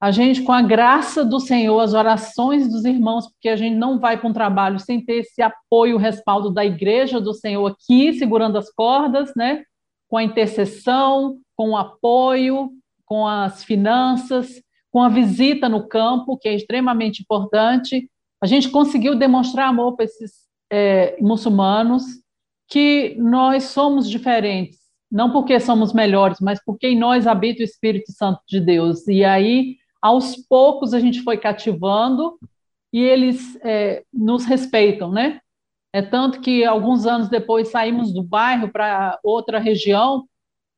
[0.00, 3.98] a gente, com a graça do Senhor, as orações dos irmãos, porque a gente não
[3.98, 8.58] vai para um trabalho sem ter esse apoio, respaldo da igreja do Senhor aqui, segurando
[8.58, 9.62] as cordas, né?
[10.06, 12.70] Com a intercessão, com o apoio,
[13.04, 18.08] com as finanças, com a visita no campo, que é extremamente importante.
[18.40, 20.32] A gente conseguiu demonstrar amor para esses
[20.70, 22.04] é, muçulmanos,
[22.68, 24.78] que nós somos diferentes,
[25.10, 29.06] não porque somos melhores, mas porque em nós habita o Espírito Santo de Deus.
[29.06, 32.38] E aí aos poucos a gente foi cativando
[32.92, 35.40] e eles é, nos respeitam, né?
[35.92, 40.24] É tanto que alguns anos depois saímos do bairro para outra região,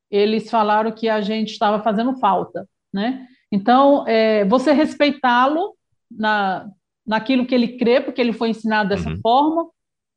[0.09, 3.27] eles falaram que a gente estava fazendo falta, né?
[3.51, 5.75] Então, é, você respeitá-lo
[6.09, 6.69] na,
[7.05, 9.19] naquilo que ele crê, porque ele foi ensinado dessa uhum.
[9.21, 9.69] forma,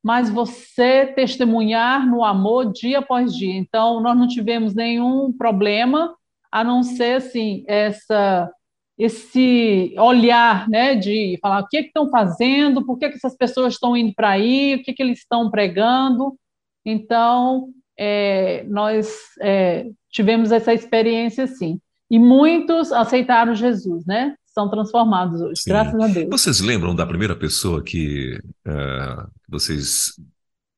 [0.03, 3.55] mas você testemunhar no amor dia após dia.
[3.55, 6.15] Então, nós não tivemos nenhum problema,
[6.51, 8.51] a não ser, assim, essa
[8.99, 13.35] esse olhar, né, de falar o que, é que estão fazendo, por que, que essas
[13.35, 16.37] pessoas estão indo para aí, o que, que eles estão pregando.
[16.85, 17.71] Então,
[18.03, 21.79] é, nós é, tivemos essa experiência, sim.
[22.11, 24.35] E muitos aceitaram Jesus, né?
[24.47, 25.71] São transformados hoje, sim.
[25.71, 26.29] graças a Deus.
[26.31, 30.15] Vocês lembram da primeira pessoa que uh, vocês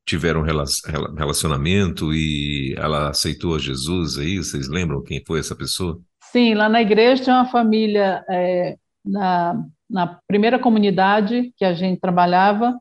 [0.04, 4.38] tiveram relacionamento e ela aceitou a Jesus aí?
[4.38, 6.00] Vocês lembram quem foi essa pessoa?
[6.32, 12.00] Sim, lá na igreja tinha uma família, é, na, na primeira comunidade que a gente
[12.00, 12.76] trabalhava,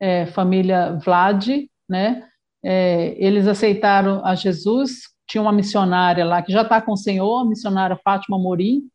[0.00, 1.48] é, família Vlad,
[1.88, 2.26] né?
[2.64, 7.40] É, eles aceitaram a Jesus, tinha uma missionária lá que já está com o Senhor,
[7.40, 8.88] a missionária Fátima Morim,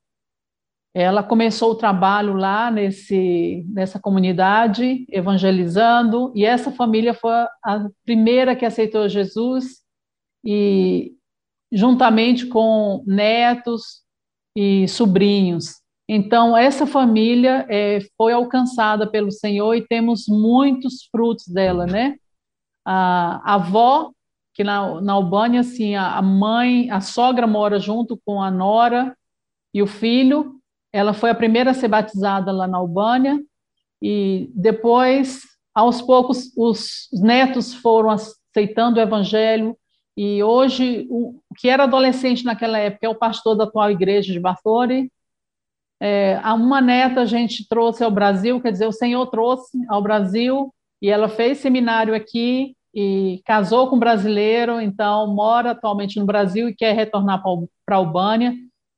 [0.93, 7.31] Ela começou o trabalho lá nesse, nessa comunidade, evangelizando, e essa família foi
[7.63, 9.83] a primeira que aceitou Jesus,
[10.43, 11.13] e
[11.71, 14.01] juntamente com netos
[14.55, 15.75] e sobrinhos.
[16.07, 22.15] Então, essa família é, foi alcançada pelo Senhor e temos muitos frutos dela, né?
[22.91, 24.11] A, avó,
[24.51, 29.15] que na, na Albânia, assim, a, mãe, a sogra mora junto com a nora
[29.71, 30.55] e o filho,
[30.91, 33.39] ela foi a primeira a ser batizada lá na Albânia,
[34.01, 35.41] e depois,
[35.75, 39.77] aos poucos, os netos foram aceitando o evangelho,
[40.17, 44.39] e hoje, o que era adolescente naquela época é o pastor da atual igreja de
[44.39, 45.11] Bafore.
[46.01, 50.73] É, uma neta a gente trouxe ao Brasil, quer dizer, o Senhor trouxe ao Brasil,
[51.01, 56.69] e ela fez seminário aqui, e casou com um brasileiro, então mora atualmente no Brasil
[56.69, 57.41] e quer retornar
[57.85, 58.53] para a Albânia.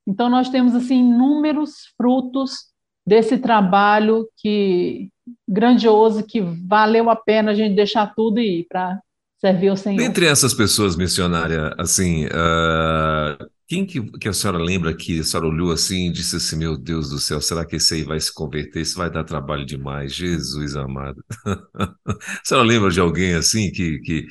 [0.08, 2.72] Então, nós temos assim inúmeros frutos
[3.06, 5.10] desse trabalho que
[5.48, 9.00] grandioso que valeu a pena a gente deixar tudo e ir para
[9.40, 10.02] servir ao Senhor.
[10.02, 15.48] Entre essas pessoas missionárias, assim, uh, quem que, que, a senhora lembra que a senhora
[15.48, 18.34] olhou assim e disse assim, meu Deus do céu, será que esse aí vai se
[18.34, 18.82] converter?
[18.82, 21.24] Isso vai dar trabalho demais, Jesus amado.
[21.48, 24.26] a senhora lembra de alguém assim que, que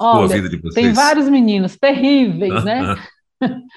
[0.00, 0.74] Olha, a vida de vocês?
[0.74, 2.96] Tem vários meninos terríveis, né?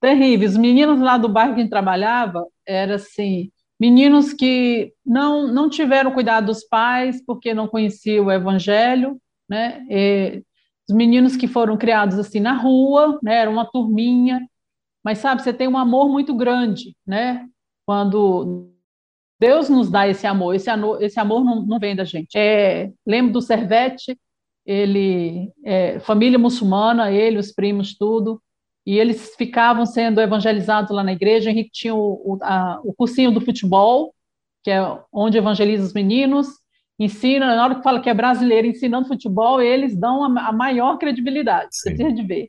[0.00, 0.52] terríveis.
[0.52, 5.68] Os meninos lá do bairro que a gente trabalhava, era assim, meninos que não, não
[5.68, 9.84] tiveram cuidado dos pais porque não conheciam o evangelho, né?
[9.90, 10.40] E,
[10.88, 13.38] os meninos que foram criados assim na rua, né?
[13.38, 14.40] Era uma turminha,
[15.04, 17.46] mas sabe, você tem um amor muito grande, né?
[17.86, 18.70] Quando
[19.40, 22.36] Deus nos dá esse amor, esse amor, esse amor não, não vem da gente.
[22.36, 24.18] É, lembro do Servete,
[24.64, 28.40] ele, é, família muçulmana, ele, os primos, tudo
[28.84, 31.50] e eles ficavam sendo evangelizados lá na igreja.
[31.50, 34.14] Henrique tinha o, o, a, o cursinho do futebol,
[34.62, 34.80] que é
[35.12, 36.48] onde evangeliza os meninos,
[36.98, 40.98] ensina, na hora que fala que é brasileiro ensinando futebol, eles dão a, a maior
[40.98, 41.90] credibilidade, Sim.
[41.90, 42.48] você precisa de ver.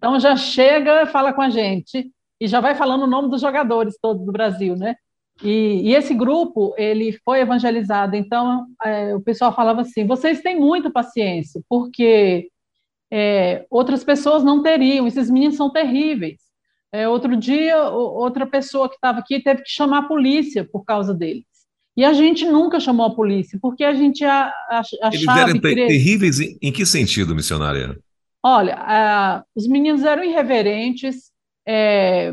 [0.00, 2.10] Então já chega, fala com a gente,
[2.40, 4.96] e já vai falando o nome dos jogadores todos do Brasil, né?
[5.44, 10.58] E, e esse grupo, ele foi evangelizado, então é, o pessoal falava assim, vocês têm
[10.58, 12.48] muita paciência, porque
[13.10, 15.06] é, outras pessoas não teriam.
[15.06, 16.38] Esses meninos são terríveis.
[16.92, 21.12] É, outro dia, outra pessoa que estava aqui teve que chamar a polícia por causa
[21.12, 21.44] deles.
[21.94, 25.12] E a gente nunca chamou a polícia, porque a gente achava...
[25.12, 27.98] Eles eram terríveis em que sentido, missionária?
[28.42, 31.30] Olha, os meninos eram irreverentes,
[31.66, 32.32] é,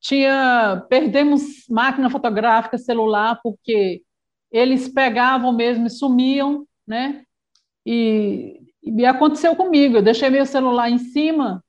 [0.00, 4.02] tinha, perdemos máquina fotográfica, celular, porque
[4.50, 7.24] eles pegavam mesmo e sumiam, né?
[7.86, 11.64] E e aconteceu comigo, eu deixei meu celular em cima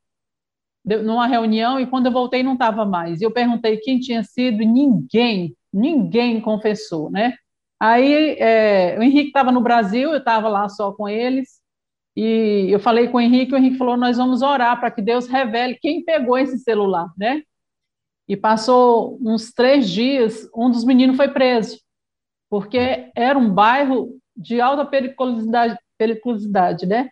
[0.84, 3.22] numa reunião e quando eu voltei não estava mais.
[3.22, 7.36] E eu perguntei quem tinha sido e ninguém, ninguém confessou, né?
[7.80, 11.62] Aí é, o Henrique estava no Brasil, eu estava lá só com eles
[12.16, 15.28] e eu falei com o Henrique, o Henrique falou: nós vamos orar para que Deus
[15.28, 17.42] revele quem pegou esse celular, né?
[18.28, 21.80] E passou uns três dias, um dos meninos foi preso,
[22.50, 27.10] porque era um bairro de alta periculosidade, periculosidade, né?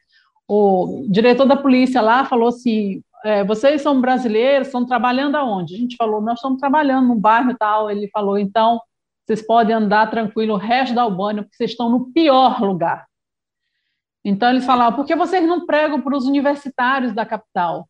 [0.48, 5.76] O diretor da polícia lá falou assim: é, vocês são brasileiros, estão trabalhando aonde?
[5.76, 7.92] A gente falou: nós estamos trabalhando num bairro e tal.
[7.92, 8.80] Ele falou: então
[9.26, 13.06] vocês podem andar tranquilo o resto da Albânia, porque vocês estão no pior lugar.
[14.23, 17.88] Então eles falavam: por que vocês não pregam para os universitários da capital?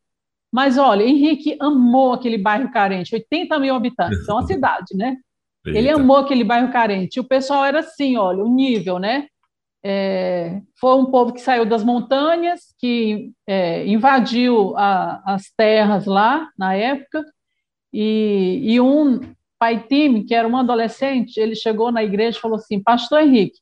[0.51, 5.17] Mas olha, Henrique amou aquele bairro carente, 80 mil habitantes, é uma cidade, né?
[5.65, 5.77] Eita.
[5.77, 7.19] Ele amou aquele bairro carente.
[7.19, 9.27] O pessoal era assim, olha, o nível, né?
[9.85, 16.49] É, foi um povo que saiu das montanhas, que é, invadiu a, as terras lá
[16.57, 17.25] na época,
[17.91, 19.19] e, e um
[19.59, 23.59] pai time, que era um adolescente, ele chegou na igreja e falou assim: Pastor Henrique,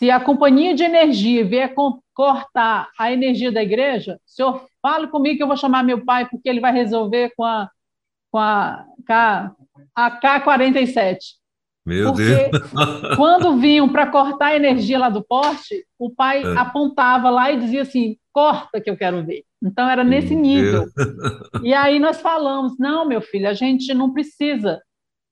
[0.00, 1.74] se a companhia de energia vier
[2.14, 6.26] cortar a energia da igreja, o senhor fale comigo que eu vou chamar meu pai,
[6.26, 7.68] porque ele vai resolver com a,
[8.32, 8.86] com a,
[9.94, 11.18] a K47.
[11.84, 12.70] Meu Porque Deus.
[13.16, 16.56] quando vinham para cortar a energia lá do poste, o pai é.
[16.56, 19.44] apontava lá e dizia assim: corta que eu quero ver.
[19.62, 20.86] Então era nesse meu nível.
[20.96, 21.10] Deus.
[21.62, 24.80] E aí nós falamos: não, meu filho, a gente não precisa.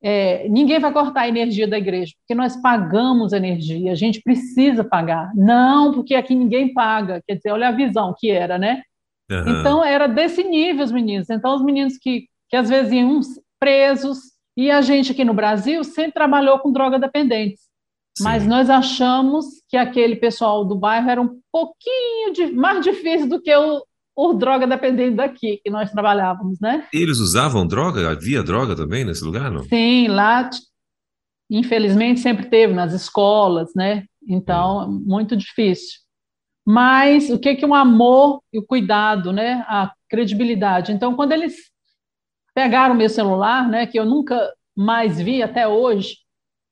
[0.03, 4.85] É, ninguém vai cortar a energia da igreja, porque nós pagamos energia, a gente precisa
[4.85, 5.33] pagar.
[5.35, 7.23] Não, porque aqui ninguém paga.
[7.27, 8.83] Quer dizer, olha a visão que era, né?
[9.31, 9.61] Uhum.
[9.61, 11.29] Então era desse nível os meninos.
[11.29, 13.21] Então os meninos que, que às vezes iam
[13.59, 14.19] presos,
[14.57, 17.69] e a gente aqui no Brasil sempre trabalhou com droga dependentes.
[18.17, 18.25] Sim.
[18.25, 23.41] Mas nós achamos que aquele pessoal do bairro era um pouquinho de, mais difícil do
[23.41, 23.85] que o,
[24.19, 26.89] ou droga dependendo daqui que nós trabalhávamos, né?
[26.93, 28.11] Eles usavam droga?
[28.11, 29.63] Havia droga também nesse lugar, não?
[29.63, 30.51] Sim, lá
[31.49, 34.07] infelizmente sempre teve nas escolas, né?
[34.29, 35.05] Então, hum.
[35.07, 36.01] muito difícil.
[36.67, 39.65] Mas o que que o amor e o cuidado, né?
[39.69, 40.91] A credibilidade.
[40.91, 41.55] Então, quando eles
[42.53, 46.17] pegaram meu celular, né, que eu nunca mais vi até hoje,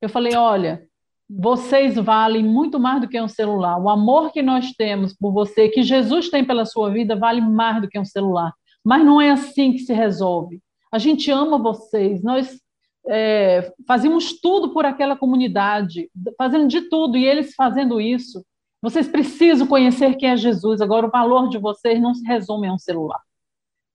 [0.02, 0.82] eu falei, olha,
[1.28, 3.78] vocês valem muito mais do que um celular.
[3.78, 7.80] O amor que nós temos por você, que Jesus tem pela sua vida, vale mais
[7.80, 8.52] do que um celular.
[8.84, 10.60] Mas não é assim que se resolve.
[10.92, 12.60] A gente ama vocês, nós
[13.08, 18.44] é, fazíamos tudo por aquela comunidade, fazendo de tudo, e eles fazendo isso.
[18.80, 20.80] Vocês precisam conhecer quem é Jesus.
[20.80, 23.20] Agora, o valor de vocês não se resume a um celular.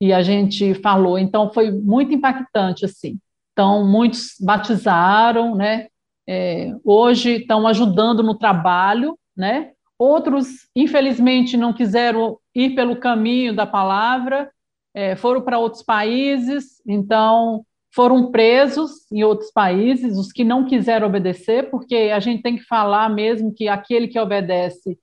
[0.01, 3.19] E a gente falou, então foi muito impactante assim.
[3.53, 5.87] Então, muitos batizaram, né?
[6.27, 9.71] É, hoje estão ajudando no trabalho, né?
[9.97, 14.51] Outros, infelizmente, não quiseram ir pelo caminho da palavra,
[14.93, 17.63] é, foram para outros países, então
[17.93, 22.63] foram presos em outros países, os que não quiseram obedecer, porque a gente tem que
[22.63, 24.97] falar mesmo que aquele que obedece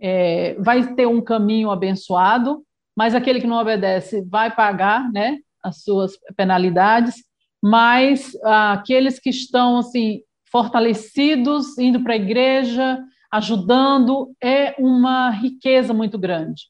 [0.00, 2.62] é, vai ter um caminho abençoado,
[2.96, 7.16] mas aquele que não obedece vai pagar né, as suas penalidades,
[7.62, 10.20] mas ah, aqueles que estão assim
[10.50, 12.98] fortalecidos, indo para a igreja,
[13.30, 16.64] ajudando, é uma riqueza muito grande.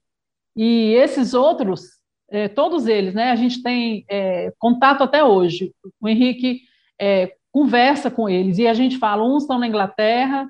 [0.57, 1.99] E esses outros
[2.31, 3.31] é, todos eles, né?
[3.31, 5.72] A gente tem é, contato até hoje.
[6.01, 6.61] O Henrique
[7.01, 10.49] é, conversa com eles e a gente fala, uns estão na Inglaterra,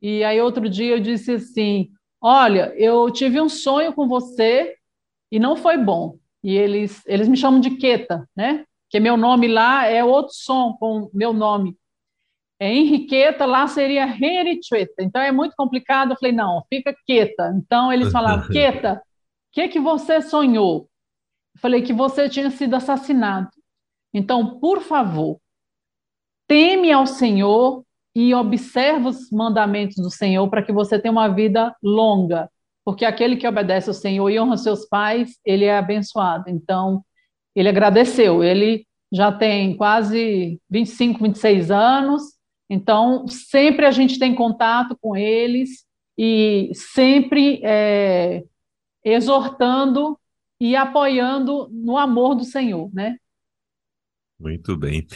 [0.00, 4.76] e aí outro dia eu disse assim: Olha, eu tive um sonho com você
[5.32, 6.16] e não foi bom.
[6.42, 8.64] E eles, eles me chamam de Queta, né?
[8.90, 11.74] Que meu nome lá é outro som com meu nome.
[12.64, 15.02] É Henriqueta, lá seria Henriqueta.
[15.02, 16.12] Então é muito complicado.
[16.12, 17.54] Eu falei, não, fica quieta.
[17.56, 19.00] Então eles falavam, Queta, o
[19.52, 20.88] que, que você sonhou?
[21.58, 23.48] falei que você tinha sido assassinado.
[24.12, 25.38] Então, por favor,
[26.46, 27.84] teme ao Senhor
[28.14, 32.48] e observe os mandamentos do Senhor para que você tenha uma vida longa,
[32.84, 36.48] porque aquele que obedece ao Senhor e honra seus pais, ele é abençoado.
[36.48, 37.04] Então,
[37.54, 38.44] ele agradeceu.
[38.44, 42.33] Ele já tem quase 25, 26 anos,
[42.68, 45.84] então sempre a gente tem contato com eles
[46.16, 48.42] e sempre é,
[49.04, 50.18] exortando
[50.60, 53.16] e apoiando no amor do Senhor, né?
[54.38, 55.06] Muito bem.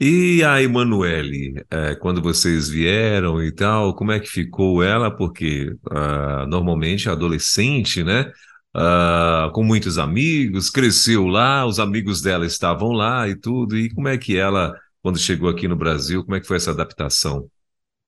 [0.00, 5.10] E a Emanuele, é, quando vocês vieram e tal, como é que ficou ela?
[5.10, 8.30] Porque uh, normalmente a adolescente, né?
[8.76, 13.76] Uh, com muitos amigos, cresceu lá, os amigos dela estavam lá e tudo.
[13.76, 14.72] E como é que ela,
[15.02, 17.48] quando chegou aqui no Brasil, como é que foi essa adaptação?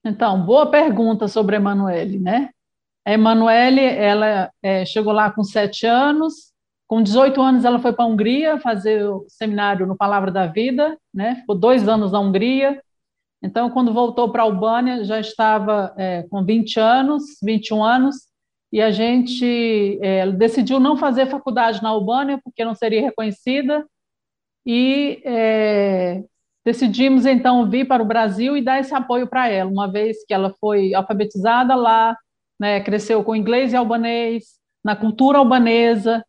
[0.04, 2.50] Então, boa pergunta sobre a Emanuele, né?
[3.04, 6.50] A Emanuele, ela é, chegou lá com sete anos,
[6.86, 10.98] com 18 anos, ela foi para a Hungria fazer o seminário no Palavra da Vida,
[11.14, 11.36] né?
[11.36, 12.82] Ficou dois anos na Hungria.
[13.42, 18.16] Então, quando voltou para a Albânia, já estava é, com 20 anos, 21 anos,
[18.72, 23.86] e a gente é, decidiu não fazer faculdade na Albânia, porque não seria reconhecida,
[24.66, 26.22] e é,
[26.64, 30.34] decidimos então vir para o Brasil e dar esse apoio para ela, uma vez que
[30.34, 32.16] ela foi alfabetizada lá,
[32.58, 36.24] né, cresceu com inglês e albanês, na cultura albanesa,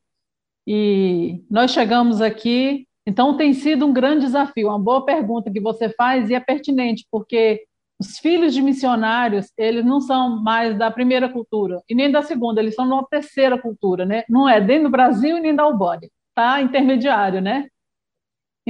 [0.65, 5.89] e nós chegamos aqui, então tem sido um grande desafio, uma boa pergunta que você
[5.89, 7.63] faz e é pertinente, porque
[7.99, 12.59] os filhos de missionários, eles não são mais da primeira cultura e nem da segunda,
[12.61, 14.23] eles são da terceira cultura, né?
[14.27, 16.61] Não é nem do Brasil e nem da Albânia, tá?
[16.61, 17.67] Intermediário, né?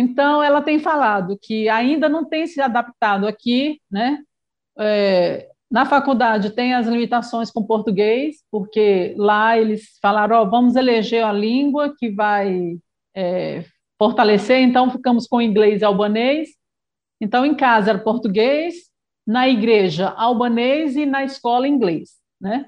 [0.02, 4.18] Então, ela tem falado que ainda não tem se adaptado aqui, né?
[4.80, 11.24] É, na faculdade tem as limitações com português, porque lá eles falaram, oh, vamos eleger
[11.24, 12.80] a língua que vai
[13.16, 13.64] é,
[14.00, 16.50] fortalecer, então ficamos com inglês e albanês.
[17.22, 18.74] Então, em casa era português,
[19.28, 22.66] na igreja albanês e na escola inglês, né?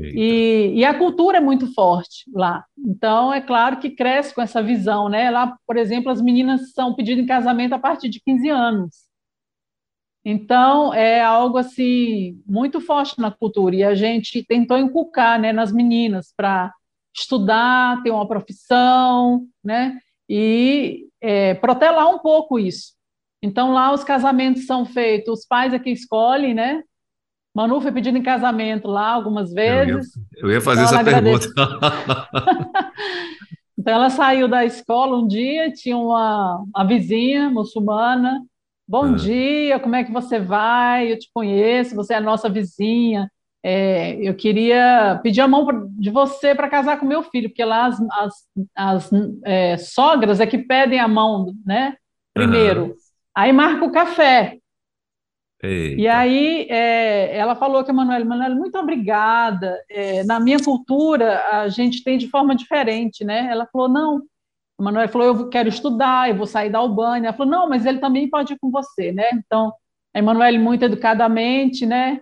[0.00, 2.64] E, e, a cultura é muito forte lá.
[2.78, 5.30] Então, é claro que cresce com essa visão, né?
[5.30, 9.12] Lá, por exemplo, as meninas são pedidas em casamento a partir de 15 anos.
[10.24, 15.72] Então, é algo assim muito forte na cultura e a gente tentou inculcar, né, nas
[15.72, 16.72] meninas para
[17.14, 22.94] estudar, ter uma profissão, né, e é, protelar um pouco isso.
[23.42, 26.84] Então, lá os casamentos são feitos, os pais é que escolhem, né?
[27.54, 30.16] Manu foi pedindo em casamento lá algumas vezes.
[30.36, 31.48] Eu ia, eu ia fazer então, essa pergunta.
[33.78, 38.40] então, ela saiu da escola um dia, tinha uma, uma vizinha muçulmana,
[38.92, 39.12] Bom ah.
[39.12, 41.10] dia, como é que você vai?
[41.10, 43.30] Eu te conheço, você é a nossa vizinha.
[43.64, 45.66] é, eu queria pedir a mão
[45.98, 48.34] de você para casar com meu filho, porque lá as, as,
[48.76, 49.10] as
[49.44, 51.96] é, sogras é que pedem a mão, né?
[52.34, 52.84] Primeiro.
[52.84, 52.94] Uhum.
[53.34, 54.58] Aí marca o café.
[55.62, 56.00] Eita.
[56.00, 59.78] E aí é, ela falou que a Manuela, Manuela, muito obrigada.
[59.88, 63.48] É, na minha cultura, a gente tem de forma diferente, né?
[63.50, 64.22] Ela falou, não.
[64.78, 67.28] A Manuela falou, eu quero estudar, eu vou sair da Albânia.
[67.28, 69.30] Ela falou, não, mas ele também pode ir com você, né?
[69.34, 69.72] Então,
[70.12, 72.20] a Emanuele, muito educadamente, né?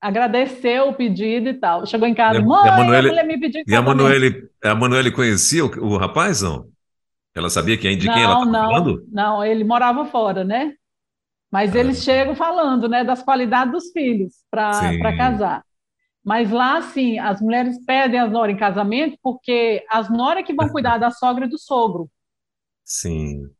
[0.00, 1.84] Agradeceu o pedido e tal.
[1.84, 5.10] Chegou em casa, mãe, a, Manuele, a mulher me pediu E a Manuele, a Manuele
[5.10, 6.66] conhecia o, o rapaz, não?
[7.34, 9.06] Ela sabia quem, de não, quem ela estava falando?
[9.10, 10.74] Não, ele morava fora, né?
[11.52, 11.78] Mas ah.
[11.78, 15.62] eles chegam falando, né, das qualidades dos filhos para casar.
[16.24, 20.68] Mas lá, assim, as mulheres pedem as noras em casamento porque as noras que vão
[20.68, 22.08] cuidar da sogra e do sogro.
[22.84, 23.50] Sim.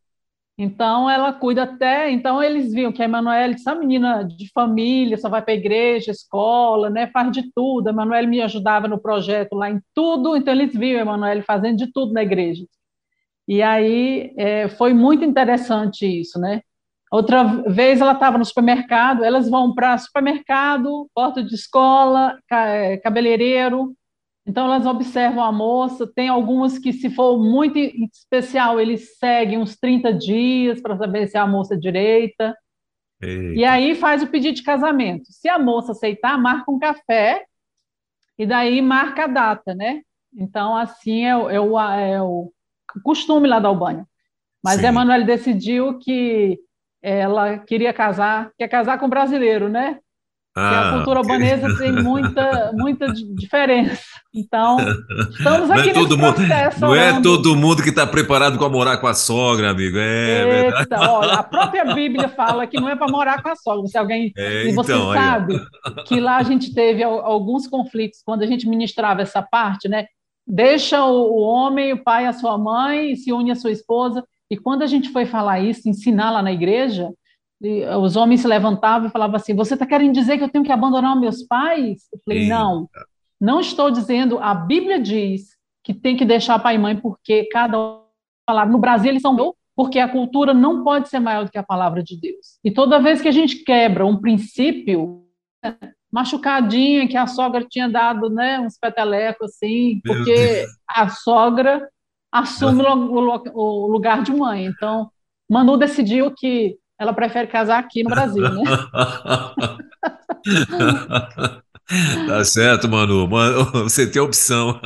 [0.57, 2.11] Então ela cuida até.
[2.11, 6.13] Então eles viam que a Emanuele, essa menina de família, só vai para a igreja,
[6.13, 7.09] escola, né?
[7.09, 7.89] Faz de tudo.
[7.89, 10.37] A Emanuele me ajudava no projeto lá em tudo.
[10.37, 12.65] Então eles viam a Emanuele fazendo de tudo na igreja.
[13.49, 16.63] E aí é, foi muito interessante isso, né?
[17.13, 23.95] Outra vez ela estava no supermercado, elas vão para supermercado, porta de escola, é, cabeleireiro,
[24.47, 29.77] então elas observam a moça, tem algumas que, se for muito especial, eles seguem uns
[29.77, 32.57] 30 dias para saber se é a moça é direita.
[33.21, 33.61] Eita.
[33.61, 35.27] E aí faz o pedido de casamento.
[35.31, 37.45] Se a moça aceitar, marca um café
[38.39, 40.01] e daí marca a data, né?
[40.35, 42.53] Então, assim é, o, é o, é o
[43.05, 44.09] costume lá da Albânia.
[44.65, 44.83] Mas Sim.
[45.27, 46.59] decidiu que
[47.03, 49.99] ela queria casar, quer casar com brasileiro, né?
[50.55, 51.79] Ah, a cultura albanesa okay.
[51.79, 54.03] tem muita, muita diferença.
[54.35, 54.77] Então,
[55.31, 56.37] estamos aqui não é todo mundo,
[56.79, 59.97] Não é todo mundo que está preparado para morar com a sogra, amigo.
[59.99, 61.09] É Eita, verdade.
[61.09, 63.87] Olha, a própria Bíblia fala que não é para morar com a sogra.
[63.87, 64.31] Se alguém.
[64.37, 66.05] É, e você então, sabe aí.
[66.05, 70.05] que lá a gente teve alguns conflitos quando a gente ministrava essa parte, né?
[70.47, 74.23] Deixa o, homem, o pai, a sua mãe, se une a sua esposa.
[74.53, 77.11] E quando a gente foi falar isso, ensinar lá na igreja,
[78.03, 80.71] os homens se levantavam e falavam assim: Você está querendo dizer que eu tenho que
[80.71, 82.03] abandonar meus pais?
[82.13, 82.55] Eu falei: Eita.
[82.55, 82.87] Não,
[83.41, 84.39] não estou dizendo.
[84.41, 88.03] A Bíblia diz que tem que deixar pai e mãe, porque cada um
[88.47, 88.67] falar.
[88.67, 91.63] No Brasil, eles são meu, porque a cultura não pode ser maior do que a
[91.63, 92.59] palavra de Deus.
[92.63, 95.25] E toda vez que a gente quebra um princípio,
[96.13, 101.89] machucadinha que a sogra tinha dado, né, uns petelecos assim, porque a sogra
[102.33, 104.65] assume o, o lugar de mãe.
[104.65, 105.11] Então,
[105.49, 108.63] Manu decidiu que ela prefere casar aqui no Brasil, né?
[112.27, 113.29] Tá certo, Manu.
[113.83, 114.81] Você tem opção.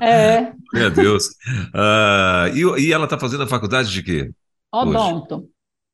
[0.00, 0.52] É.
[0.72, 1.28] Meu Deus.
[1.72, 4.32] Uh, e, e, ela está fazendo a faculdade de quê?
[4.72, 5.36] Odonto.
[5.36, 5.48] Hoje?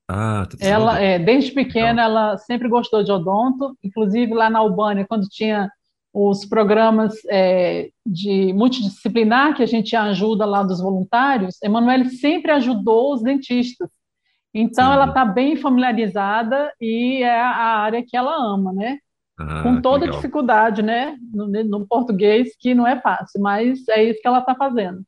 [0.08, 3.76] Ah, tá ela, é, desde pequena, ela sempre gostou de odonto.
[3.82, 5.70] Inclusive, lá na Albânia, quando tinha
[6.12, 13.14] os programas é, de multidisciplinar, que a gente ajuda lá dos voluntários, Emanuele sempre ajudou
[13.14, 13.88] os dentistas.
[14.52, 14.92] Então, Sim.
[14.92, 18.98] ela está bem familiarizada e é a área que ela ama, né?
[19.38, 21.16] Ah, Com toda a dificuldade, né?
[21.32, 25.02] No, no, português, que não é fácil, mas é isso que ela está fazendo.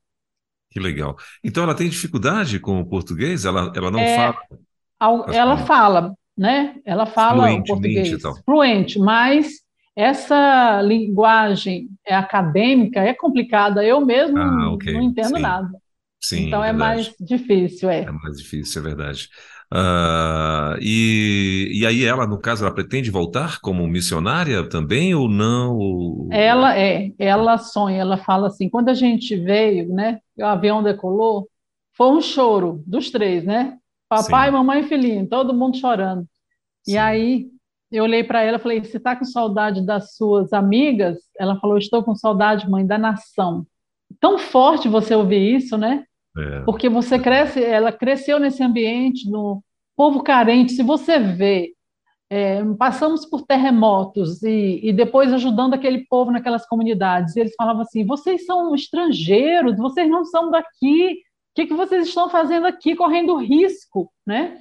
[0.70, 1.16] Que legal.
[1.42, 3.44] Então, ela tem dificuldade com o português?
[3.44, 5.24] Ela, ela não é, fala?
[5.34, 6.76] Ela fala, né?
[6.84, 8.34] Ela fala o português então.
[8.44, 9.61] fluente, mas
[9.94, 13.84] essa linguagem é acadêmica é complicada.
[13.84, 14.92] Eu mesmo ah, okay.
[14.92, 15.42] não entendo Sim.
[15.42, 15.70] nada.
[16.20, 16.78] Sim, então é verdade.
[16.78, 18.02] mais difícil, é.
[18.02, 19.28] É mais difícil, é verdade.
[19.74, 26.28] Uh, e, e aí ela, no caso, ela pretende voltar como missionária também ou não?
[26.30, 31.48] Ela é, ela sonha, ela fala assim, quando a gente veio, né, o avião decolou,
[31.96, 33.78] foi um choro dos três, né?
[34.08, 34.52] Papai, Sim.
[34.52, 36.26] mamãe e filhinho, todo mundo chorando.
[36.84, 36.92] Sim.
[36.92, 37.46] E aí
[37.92, 41.18] eu olhei para ela e falei, você está com saudade das suas amigas?
[41.38, 43.66] Ela falou, estou com saudade, mãe, da nação.
[44.18, 46.04] Tão forte você ouvir isso, né?
[46.36, 46.60] É.
[46.60, 49.62] Porque você cresce, ela cresceu nesse ambiente, no
[49.94, 50.72] povo carente.
[50.72, 51.74] Se você vê,
[52.30, 57.36] é, passamos por terremotos e, e, depois ajudando aquele povo naquelas comunidades.
[57.36, 61.12] E eles falavam assim: vocês são estrangeiros, vocês não são daqui.
[61.12, 64.58] O que, que vocês estão fazendo aqui, correndo risco, né?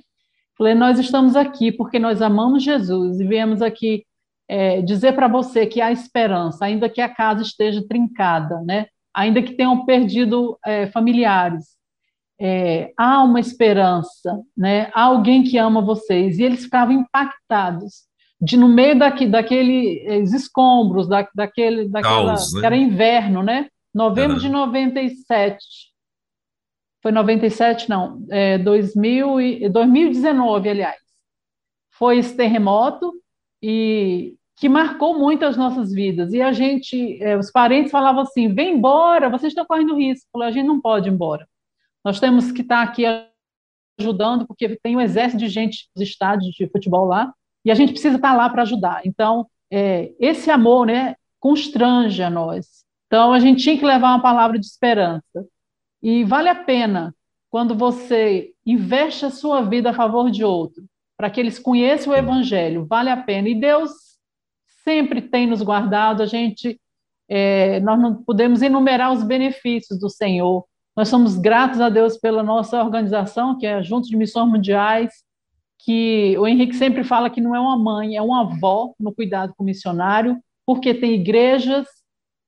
[0.62, 4.06] Falei, nós estamos aqui porque nós amamos Jesus e viemos aqui
[4.48, 8.86] é, dizer para você que há esperança, ainda que a casa esteja trincada, né?
[9.12, 11.70] ainda que tenham perdido é, familiares,
[12.40, 14.92] é, há uma esperança, né?
[14.94, 16.38] há alguém que ama vocês.
[16.38, 18.04] E eles ficavam impactados
[18.40, 22.62] de no meio daqui, daqueles escombros, da, daquele, daquela, Caos, né?
[22.64, 23.68] era inverno, né?
[23.92, 25.58] Novembro de 97.
[27.02, 31.00] Foi 97, não, é, 2000 e, 2019, aliás.
[31.92, 33.14] Foi esse terremoto
[33.62, 36.34] e que marcou muito as nossas vidas.
[36.34, 40.42] E a gente, é, os parentes falavam assim: vem embora, vocês estão correndo risco.
[40.42, 41.48] A gente não pode ir embora.
[42.06, 43.04] Nós temos que estar aqui
[44.00, 47.34] ajudando, porque tem um exército de gente dos estádios de futebol lá,
[47.66, 49.02] e a gente precisa estar lá para ajudar.
[49.06, 52.84] Então, é, esse amor né, constrange a nós.
[53.08, 55.46] Então, a gente tinha que levar uma palavra de esperança.
[56.02, 57.16] E vale a pena
[57.50, 60.84] quando você investe a sua vida a favor de outro,
[61.18, 63.50] para que eles conheçam o Evangelho, vale a pena.
[63.50, 63.92] E Deus
[64.84, 66.80] sempre tem nos guardado, a gente,
[67.30, 70.66] é, nós não podemos enumerar os benefícios do Senhor.
[70.96, 75.14] Nós somos gratos a Deus pela nossa organização, que é Juntos de Missões Mundiais,
[75.80, 79.54] que o Henrique sempre fala que não é uma mãe, é uma avó no cuidado
[79.56, 81.88] com o missionário, porque tem igrejas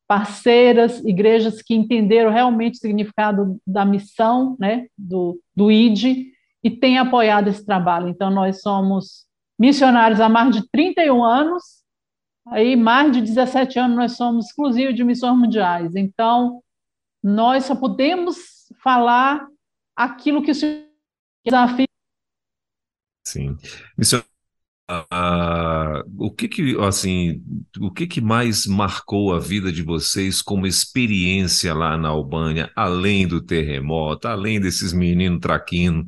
[0.08, 6.28] parceiras, igrejas que entenderam realmente o significado da missão, né, do, do ID,
[6.64, 8.08] e têm apoiado esse trabalho.
[8.08, 9.26] Então, nós somos
[9.60, 11.64] missionários há mais de 31 anos,
[12.47, 15.95] aí mais de 17 anos nós somos exclusivos de missões mundiais.
[15.95, 16.62] Então,
[17.22, 18.38] nós só podemos
[18.82, 19.47] falar
[19.95, 20.56] aquilo que o
[21.45, 21.88] desafia.
[23.26, 23.56] Sim.
[23.97, 24.32] Missionário
[26.17, 27.41] o que que, assim,
[27.79, 33.27] o que que mais marcou a vida de vocês como experiência lá na Albânia, além
[33.27, 36.05] do terremoto, além desses meninos traquinos,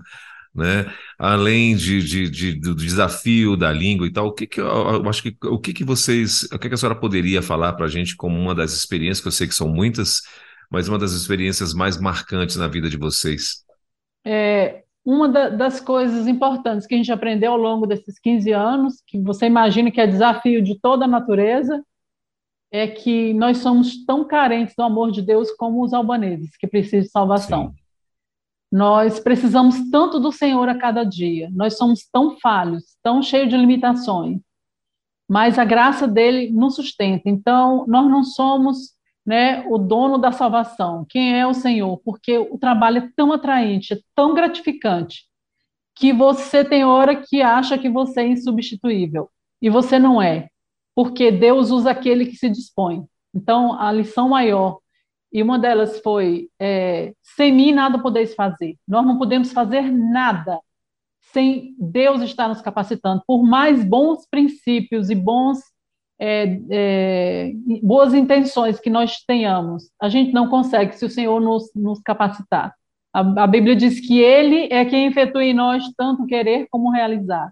[0.53, 0.86] né?
[1.19, 5.09] Além de, de, de, do desafio da língua e tal, o que que eu, eu
[5.09, 7.89] acho que o que que vocês, o que que a senhora poderia falar para a
[7.89, 10.21] gente como uma das experiências que eu sei que são muitas,
[10.71, 13.65] mas uma das experiências mais marcantes na vida de vocês?
[14.25, 19.03] É, uma da, das coisas importantes que a gente aprendeu ao longo desses 15 anos,
[19.06, 21.86] que você imagina que é desafio de toda a natureza,
[22.72, 27.01] é que nós somos tão carentes do amor de Deus como os albaneses, que precisam
[27.01, 27.70] de salvação.
[27.70, 27.76] Sim.
[28.72, 33.56] Nós precisamos tanto do Senhor a cada dia, nós somos tão falhos, tão cheios de
[33.56, 34.41] limitações,
[35.30, 37.30] mas a graça dele nos sustenta.
[37.30, 38.95] Então, nós não somos
[39.26, 43.93] né, o dono da salvação, quem é o Senhor, porque o trabalho é tão atraente,
[43.93, 45.26] é tão gratificante,
[45.95, 49.30] que você tem hora que acha que você é insubstituível,
[49.61, 50.49] e você não é,
[50.93, 53.03] porque Deus usa aquele que se dispõe.
[53.34, 54.80] Então, a lição maior,
[55.32, 60.59] e uma delas foi: é, sem mim nada podeis fazer, nós não podemos fazer nada
[61.34, 65.59] sem Deus estar nos capacitando, por mais bons princípios e bons
[66.20, 67.51] é, é,
[67.84, 72.74] boas intenções que nós tenhamos, a gente não consegue se o Senhor nos, nos capacitar.
[73.13, 77.51] A, a, Bíblia diz que Ele é quem efetua em nós tanto querer como realizar.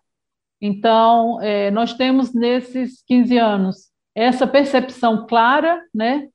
[0.62, 6.30] Então, é, nós temos nesses 15 anos essa percepção clara né,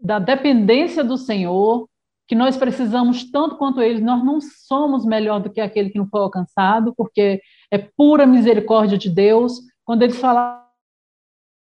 [0.00, 1.88] da dependência do Senhor,
[2.26, 6.08] que nós precisamos tanto quanto eles, nós não somos melhor do que aquele que não
[6.08, 7.40] foi alcançado, porque
[7.70, 9.60] é pura misericórdia de Deus.
[9.84, 10.59] Quando eles falaram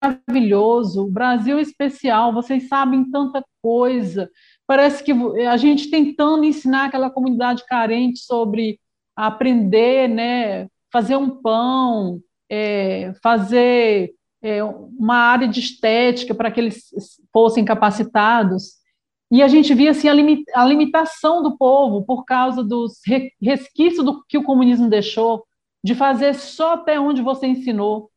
[0.05, 4.29] maravilhoso, o Brasil especial, vocês sabem tanta coisa.
[4.67, 5.11] Parece que
[5.47, 8.79] a gente tentando ensinar aquela comunidade carente sobre
[9.15, 16.89] aprender, né, fazer um pão, é, fazer é, uma área de estética para que eles
[17.31, 18.73] fossem capacitados.
[19.31, 22.99] E a gente via assim, a limitação do povo por causa dos
[23.41, 25.43] resquícios do que o comunismo deixou,
[25.83, 28.09] de fazer só até onde você ensinou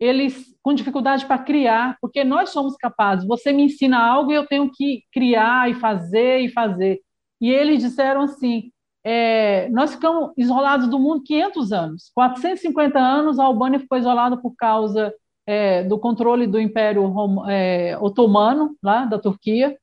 [0.00, 3.26] eles com dificuldade para criar, porque nós somos capazes.
[3.26, 7.00] Você me ensina algo e eu tenho que criar e fazer e fazer.
[7.40, 8.70] E eles disseram assim:
[9.04, 12.10] é, nós ficamos isolados do mundo 500 anos.
[12.14, 15.14] 450 anos a Albânia ficou isolada por causa
[15.46, 17.10] é, do controle do Império
[17.48, 19.76] é, Otomano, lá da Turquia.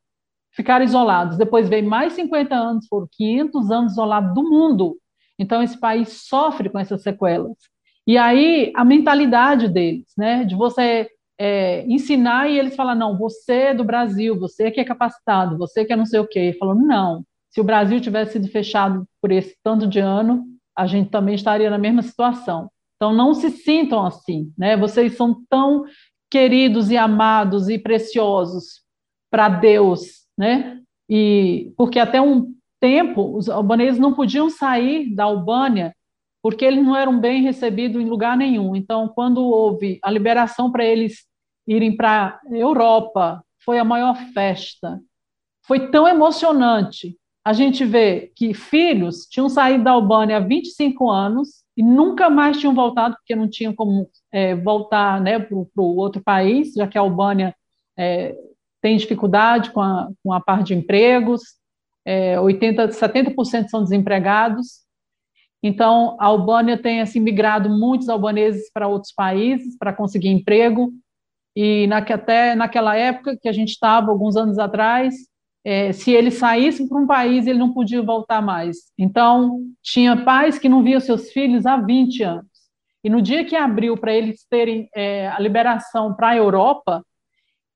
[0.51, 1.37] Ficaram isolados.
[1.37, 4.97] Depois veio mais 50 anos, foram 500 anos isolados do mundo.
[5.37, 7.57] Então, esse país sofre com essas sequelas.
[8.07, 13.53] E aí, a mentalidade deles, né, de você é, ensinar e eles falam, não, você
[13.53, 16.55] é do Brasil, você que é capacitado, você que é não sei o quê.
[16.59, 20.45] Falando, não, se o Brasil tivesse sido fechado por esse tanto de ano,
[20.77, 22.69] a gente também estaria na mesma situação.
[22.95, 24.77] Então, não se sintam assim, né?
[24.77, 25.85] Vocês são tão
[26.29, 28.81] queridos e amados e preciosos
[29.31, 30.81] para Deus, né?
[31.09, 35.94] E porque até um tempo os albaneses não podiam sair da Albânia
[36.45, 38.75] porque eles não eram bem recebidos em lugar nenhum.
[38.75, 41.25] Então, quando houve a liberação para eles
[41.67, 45.01] irem para a Europa, foi a maior festa.
[45.65, 47.17] Foi tão emocionante.
[47.43, 52.59] A gente vê que filhos tinham saído da Albânia há 25 anos e nunca mais
[52.59, 56.95] tinham voltado, porque não tinham como é, voltar né, para o outro país, já que
[56.95, 57.55] a Albânia
[57.97, 58.37] é,
[58.83, 61.41] tem dificuldade com a, com a parte de empregos,
[62.05, 64.84] é, 80, 70% são desempregados,
[65.63, 70.93] então, a Albânia tem assim, migrado muitos albaneses para outros países para conseguir emprego,
[71.55, 75.15] e na, até naquela época que a gente estava, alguns anos atrás,
[75.63, 78.77] é, se ele saísse para um país, ele não podia voltar mais.
[78.97, 82.45] Então, tinha pais que não viam seus filhos há 20 anos.
[83.03, 87.03] E no dia que abriu para eles terem é, a liberação para a Europa,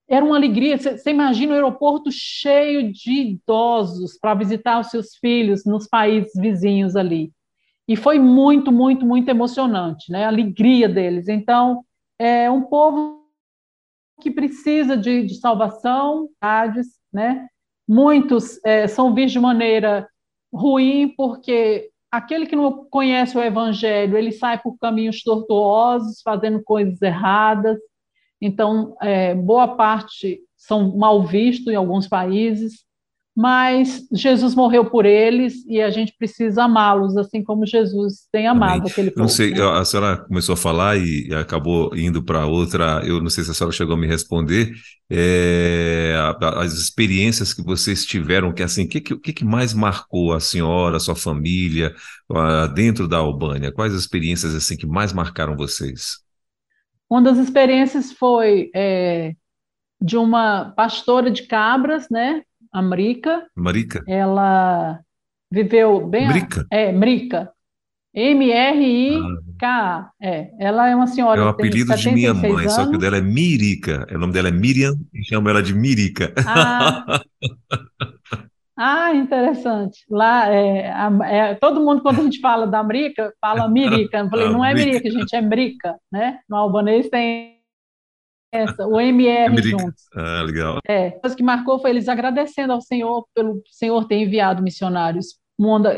[0.07, 0.77] era uma alegria.
[0.77, 6.95] Você imagina o aeroporto cheio de idosos para visitar os seus filhos nos países vizinhos
[6.95, 7.31] ali.
[7.89, 10.25] E foi muito, muito, muito emocionante, né?
[10.25, 11.27] A alegria deles.
[11.27, 11.83] Então,
[12.19, 13.25] é um povo
[14.21, 16.29] que precisa de, de salvação,
[17.11, 17.47] né?
[17.87, 20.07] Muitos é, são vistos de maneira
[20.53, 27.01] ruim, porque aquele que não conhece o Evangelho, ele sai por caminhos tortuosos, fazendo coisas
[27.01, 27.79] erradas.
[28.39, 32.87] Então, é, boa parte são mal vistos em alguns países
[33.39, 38.81] mas Jesus morreu por eles e a gente precisa amá-los, assim como Jesus tem amado
[38.81, 38.91] Amém.
[38.91, 39.21] aquele povo.
[39.21, 39.63] Não sei, né?
[39.63, 43.53] a senhora começou a falar e acabou indo para outra, eu não sei se a
[43.53, 44.73] senhora chegou a me responder,
[45.09, 46.15] é,
[46.57, 50.97] as experiências que vocês tiveram, que assim, o que, que, que mais marcou a senhora,
[50.97, 51.95] a sua família,
[52.75, 53.71] dentro da Albânia?
[53.71, 56.17] Quais as experiências assim que mais marcaram vocês?
[57.09, 59.33] Uma das experiências foi é,
[60.01, 63.47] de uma pastora de cabras, né, a Mrica.
[63.55, 64.03] Marica.
[64.07, 64.99] Ela
[65.51, 66.27] viveu bem.
[66.27, 66.65] Mrica.
[66.71, 67.51] É, Mrica.
[68.13, 70.09] M-R-I-K-A.
[70.21, 71.41] É, ela é uma senhora.
[71.41, 72.73] É o apelido de minha mãe, anos.
[72.73, 74.07] só que o dela é Mirica.
[74.11, 76.33] O nome dela é Miriam e chama ela de Mirica.
[76.45, 77.21] Ah,
[78.77, 80.03] ah interessante.
[80.09, 80.91] Lá, é,
[81.25, 84.17] é, todo mundo, quando a gente fala da Mrica, fala Mirica.
[84.17, 86.39] Eu falei, ah, não é Mirica, gente, é Mrica, né?
[86.49, 87.58] No albanês tem
[88.51, 90.07] essa, o MR juntos.
[90.15, 90.79] Ah, legal.
[90.87, 95.37] É, o que marcou foi eles agradecendo ao Senhor pelo Senhor ter enviado missionários.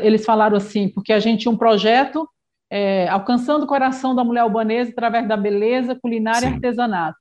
[0.02, 2.28] Eles falaram assim, porque a gente tinha um projeto
[2.70, 6.48] é, alcançando o coração da mulher albanesa através da beleza, culinária Sim.
[6.48, 7.18] e artesanato.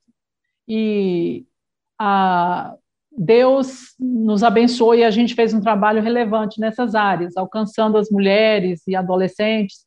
[0.68, 1.46] E
[2.00, 2.74] a,
[3.12, 8.82] Deus nos abençoou e a gente fez um trabalho relevante nessas áreas, alcançando as mulheres
[8.88, 9.86] e adolescentes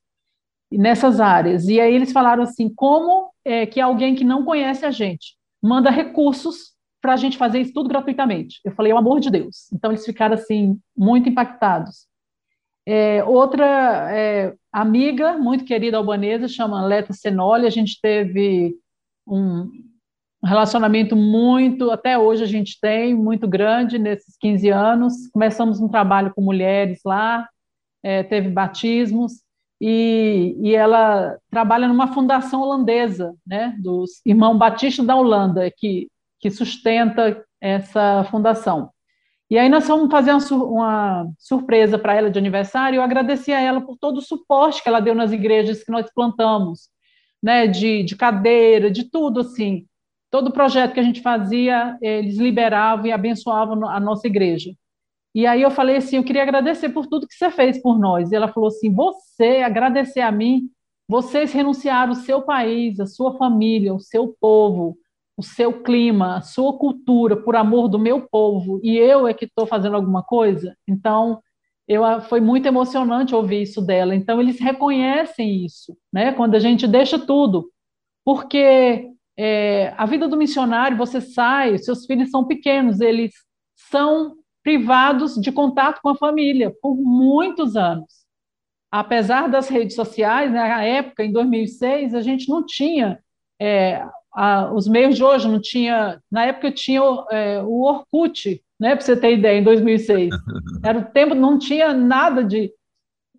[0.70, 1.66] nessas áreas.
[1.66, 5.90] E aí eles falaram assim, como é, que alguém que não conhece a gente manda
[5.90, 8.60] recursos para a gente fazer isso tudo gratuitamente?
[8.64, 9.70] Eu falei, o amor de Deus.
[9.72, 12.06] Então eles ficaram assim muito impactados.
[12.86, 17.66] É, outra é, amiga muito querida albanesa chama Leta Senoli.
[17.66, 18.76] A gente teve
[19.26, 19.70] um
[20.44, 25.28] relacionamento muito, até hoje a gente tem, muito grande nesses 15 anos.
[25.32, 27.48] Começamos um trabalho com mulheres lá,
[28.02, 29.43] é, teve batismos,
[29.80, 36.08] e, e, ela trabalha numa fundação holandesa, né, dos Irmão Batista da Holanda, que,
[36.40, 38.90] que sustenta essa fundação.
[39.50, 43.60] E aí nós fomos fazer uma, uma surpresa para ela de aniversário, eu agradeci a
[43.60, 46.88] ela por todo o suporte que ela deu nas igrejas que nós plantamos,
[47.42, 49.86] né, de, de cadeira, de tudo, assim.
[50.30, 54.72] Todo projeto que a gente fazia, eles liberavam e abençoavam a nossa igreja.
[55.34, 58.30] E aí eu falei assim, eu queria agradecer por tudo que você fez por nós.
[58.30, 60.70] E ela falou assim, você agradecer a mim,
[61.08, 64.96] vocês renunciaram o seu país, a sua família, o seu povo,
[65.36, 69.46] o seu clima, a sua cultura, por amor do meu povo, e eu é que
[69.46, 70.76] estou fazendo alguma coisa.
[70.86, 71.40] Então,
[71.88, 74.14] eu, ah, foi muito emocionante ouvir isso dela.
[74.14, 76.32] Então, eles reconhecem isso, né?
[76.32, 77.68] Quando a gente deixa tudo,
[78.24, 83.32] porque é, a vida do missionário, você sai, seus filhos são pequenos, eles
[83.90, 88.24] são privados de contato com a família por muitos anos.
[88.90, 93.18] Apesar das redes sociais, né, na época, em 2006, a gente não tinha
[93.60, 94.02] é,
[94.32, 96.18] a, os meios de hoje, não tinha.
[96.30, 97.00] Na época tinha
[97.30, 100.30] é, o Orkut, né, para você ter ideia, em 2006.
[100.82, 102.72] Era o tempo, não tinha nada de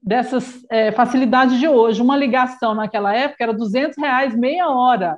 [0.04, 2.02] dessas é, facilidades de hoje.
[2.02, 5.18] Uma ligação naquela época era 200 reais meia hora.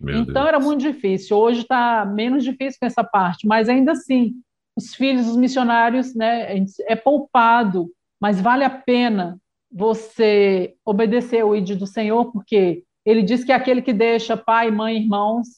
[0.00, 0.46] Meu então Deus.
[0.46, 1.36] era muito difícil.
[1.36, 4.36] Hoje está menos difícil com essa parte, mas ainda assim
[4.78, 9.36] os filhos dos missionários, né, é poupado, mas vale a pena
[9.70, 14.70] você obedecer o ID do Senhor, porque ele diz que é aquele que deixa pai,
[14.70, 15.48] mãe, irmãos,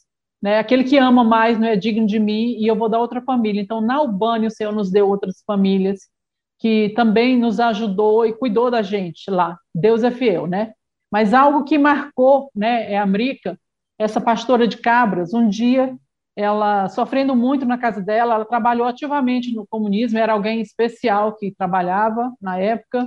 [0.43, 3.21] né, aquele que ama mais não é digno de mim e eu vou dar outra
[3.21, 3.61] família.
[3.61, 6.09] Então, na Albânia, o Senhor nos deu outras famílias
[6.59, 9.59] que também nos ajudou e cuidou da gente lá.
[9.75, 10.73] Deus é fiel, né?
[11.13, 13.59] Mas algo que marcou, né, é a Mrica,
[13.99, 15.95] essa pastora de cabras, um dia
[16.41, 21.55] ela sofrendo muito na casa dela, ela trabalhou ativamente no comunismo, era alguém especial que
[21.55, 23.07] trabalhava na época.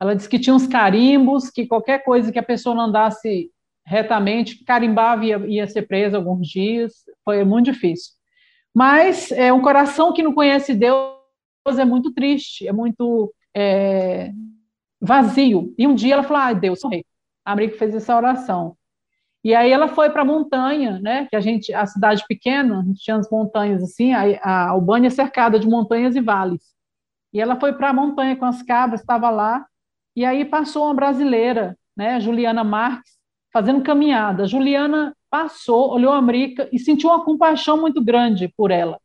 [0.00, 3.50] Ela disse que tinha uns carimbos, que qualquer coisa que a pessoa não andasse
[3.84, 6.92] retamente, carimbava e ia, ia ser presa alguns dias.
[7.24, 8.12] Foi muito difícil.
[8.74, 11.20] Mas é um coração que não conhece Deus
[11.78, 14.32] é muito triste, é muito é,
[15.00, 15.74] vazio.
[15.76, 17.04] E um dia ela falou: "Ah, Deus, sou rei".
[17.44, 18.76] A América fez essa oração.
[19.42, 21.26] E aí ela foi para a montanha, né?
[21.26, 25.58] Que a gente, a cidade pequena, tinha as montanhas assim, a, a Albânia é cercada
[25.58, 26.62] de montanhas e vales.
[27.32, 29.64] E ela foi para a montanha com as cabras, estava lá,
[30.14, 32.20] e aí passou uma brasileira, né?
[32.20, 33.16] Juliana Marques,
[33.52, 34.46] fazendo caminhada.
[34.46, 39.00] Juliana passou, olhou a América e sentiu uma compaixão muito grande por ela.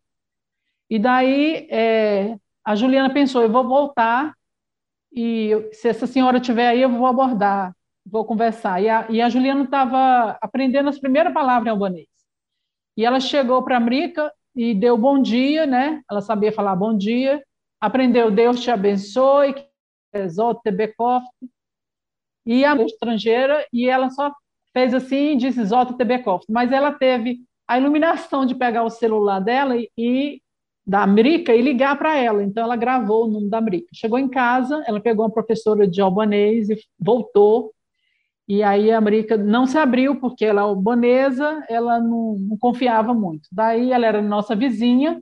[0.89, 4.33] E daí é, a Juliana pensou: eu vou voltar
[5.13, 7.73] e se essa senhora estiver aí, eu vou abordar
[8.05, 8.81] vou conversar.
[8.81, 12.07] E a, e a Juliana estava aprendendo as primeiras palavras em albanês.
[12.97, 16.01] E ela chegou para a América e deu bom dia, né?
[16.09, 17.43] Ela sabia falar bom dia,
[17.81, 19.55] aprendeu Deus te abençoe,
[20.29, 21.29] Zot Tebekoft,
[22.45, 24.31] e a estrangeira, e ela só
[24.71, 26.45] fez assim e disse Zot Tebekoft.
[26.49, 30.41] Mas ela teve a iluminação de pegar o celular dela e, e
[30.85, 32.43] da América e ligar para ela.
[32.43, 33.87] Então, ela gravou o nome da América.
[33.91, 37.73] Chegou em casa, ela pegou uma professora de albanês e voltou
[38.47, 43.13] e aí a América não se abriu, porque ela é albanesa, ela não, não, confiava
[43.13, 43.49] muito.
[43.51, 45.21] Daí ela era nossa vizinha,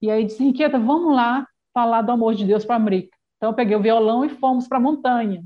[0.00, 3.16] e aí disse, Inquieta, vamos lá falar do amor de Deus para a América.
[3.36, 5.42] Então eu peguei o violão e fomos para a montanha,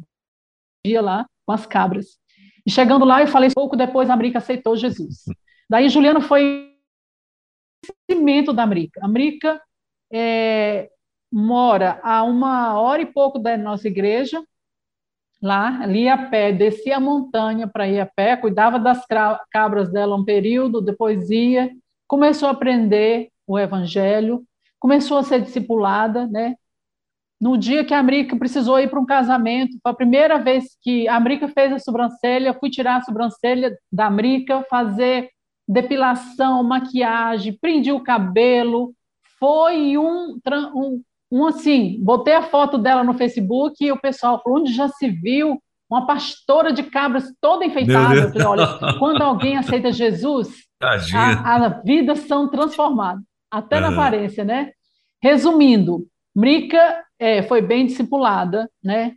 [0.84, 2.18] dia lá com as cabras.
[2.66, 5.24] E chegando lá, eu falei, pouco depois a América aceitou Jesus.
[5.68, 6.74] Daí Juliana foi
[8.10, 9.00] cimento da América.
[9.02, 9.60] A América
[10.12, 10.90] é,
[11.30, 14.42] mora a uma hora e pouco da nossa igreja,
[15.44, 19.04] lá, ali a pé, descia a montanha para ir a pé, cuidava das
[19.52, 21.70] cabras dela um período, depois ia,
[22.08, 24.42] começou a aprender o evangelho,
[24.80, 26.54] começou a ser discipulada, né?
[27.38, 31.06] No dia que a América precisou ir para um casamento, foi a primeira vez que
[31.06, 35.28] a América fez a sobrancelha, fui tirar a sobrancelha da América, fazer
[35.68, 38.94] depilação, maquiagem, prendi o cabelo,
[39.38, 40.38] foi um,
[40.74, 41.02] um
[41.34, 45.08] um assim, botei a foto dela no Facebook e o pessoal falou, onde já se
[45.08, 45.60] viu
[45.90, 48.14] uma pastora de cabras toda enfeitada.
[48.14, 50.48] Eu falei, olha, quando alguém aceita Jesus,
[51.12, 53.82] a, a vidas são transformadas, até uhum.
[53.82, 54.70] na aparência, né?
[55.20, 56.06] Resumindo,
[56.36, 59.14] Mrica é, foi bem discipulada, né?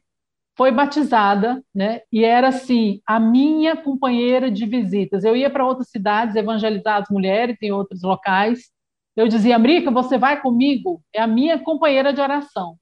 [0.58, 2.02] Foi batizada, né?
[2.12, 5.24] E era assim a minha companheira de visitas.
[5.24, 8.72] Eu ia para outras cidades evangelizar as mulheres em outros locais
[9.18, 11.02] eu dizia, América, você vai comigo?
[11.12, 12.78] É a minha companheira de oração.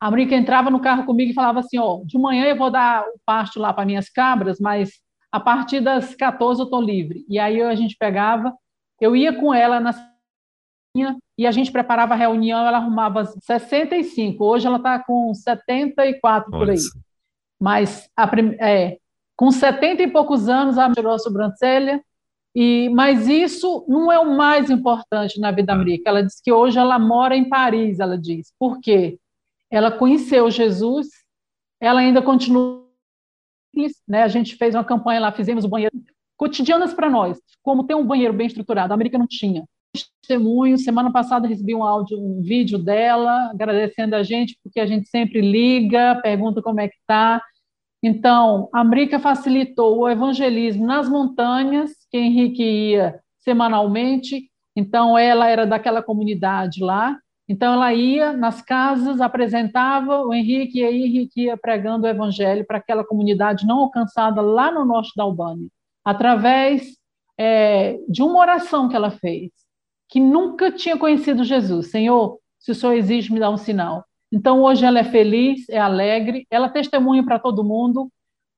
[0.00, 3.02] A América entrava no carro comigo e falava assim: ó, de manhã eu vou dar
[3.02, 4.92] o pasto lá para minhas cabras, mas
[5.30, 7.24] a partir das 14 eu estou livre.
[7.28, 8.54] E aí a gente pegava,
[8.98, 9.92] eu ia com ela na
[11.36, 16.70] e a gente preparava a reunião, ela arrumava 65, hoje ela está com 74 por
[16.70, 16.78] aí.
[17.60, 18.28] Mas a,
[18.60, 18.98] é,
[19.36, 22.02] com 70 e poucos anos, ela tirou a sobrancelha,
[22.60, 26.10] e, mas isso não é o mais importante na vida da América.
[26.10, 28.52] Ela diz que hoje ela mora em Paris, ela diz.
[28.58, 29.16] Por quê?
[29.70, 31.06] Ela conheceu Jesus,
[31.80, 32.84] ela ainda continua.
[34.08, 34.24] Né?
[34.24, 35.94] A gente fez uma campanha lá, fizemos o banheiro
[36.36, 38.92] cotidianas para nós, como ter um banheiro bem estruturado.
[38.92, 39.64] A América não tinha.
[40.20, 45.08] Testemunho, semana passada recebi um áudio, um vídeo dela agradecendo a gente, porque a gente
[45.08, 47.40] sempre liga, pergunta como é que está.
[48.02, 55.66] Então, a América facilitou o evangelismo nas montanhas, que Henrique ia semanalmente, então ela era
[55.66, 57.18] daquela comunidade lá,
[57.48, 62.64] então ela ia nas casas, apresentava o Henrique, e aí Henrique ia pregando o evangelho
[62.66, 65.66] para aquela comunidade não alcançada lá no norte da Albânia,
[66.04, 66.98] através
[67.38, 69.50] é, de uma oração que ela fez,
[70.08, 71.90] que nunca tinha conhecido Jesus.
[71.90, 74.04] Senhor, se o Senhor existe, me dá um sinal.
[74.32, 78.10] Então, hoje ela é feliz, é alegre, ela testemunha para todo mundo.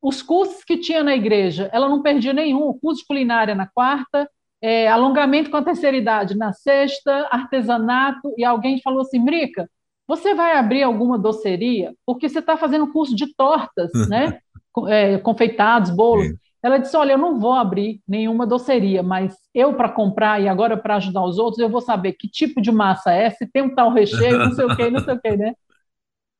[0.03, 2.63] Os cursos que tinha na igreja, ela não perdia nenhum.
[2.63, 4.29] O curso de culinária na quarta,
[4.61, 9.69] é, alongamento com a terceira idade na sexta, artesanato, e alguém falou assim, Mrica,
[10.07, 11.95] você vai abrir alguma doceria?
[12.05, 14.41] Porque você está fazendo curso de tortas, né?
[14.89, 16.33] É, confeitados, bolos.
[16.63, 20.77] Ela disse: Olha, eu não vou abrir nenhuma doceria, mas eu, para comprar e agora
[20.77, 23.75] para ajudar os outros, eu vou saber que tipo de massa é, se tem um
[23.75, 25.55] tal recheio, não sei o quê, não sei o quê, né?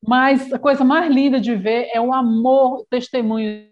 [0.05, 3.69] Mas a coisa mais linda de ver é o amor, o testemunho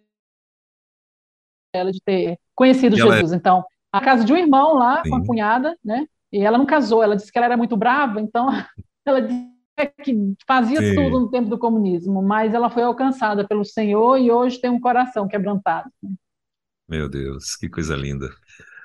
[1.73, 3.31] dela de ter conhecido e Jesus.
[3.31, 3.35] É...
[3.35, 5.09] Então, a casa de um irmão lá, Sim.
[5.09, 6.05] com a cunhada, né?
[6.31, 8.47] E ela não casou, ela disse que ela era muito brava, então
[9.05, 9.49] ela disse
[10.03, 10.95] que fazia Sim.
[10.95, 14.79] tudo no tempo do comunismo, mas ela foi alcançada pelo Senhor e hoje tem um
[14.79, 15.89] coração quebrantado.
[16.89, 16.97] Né?
[16.97, 18.29] Meu Deus, que coisa linda.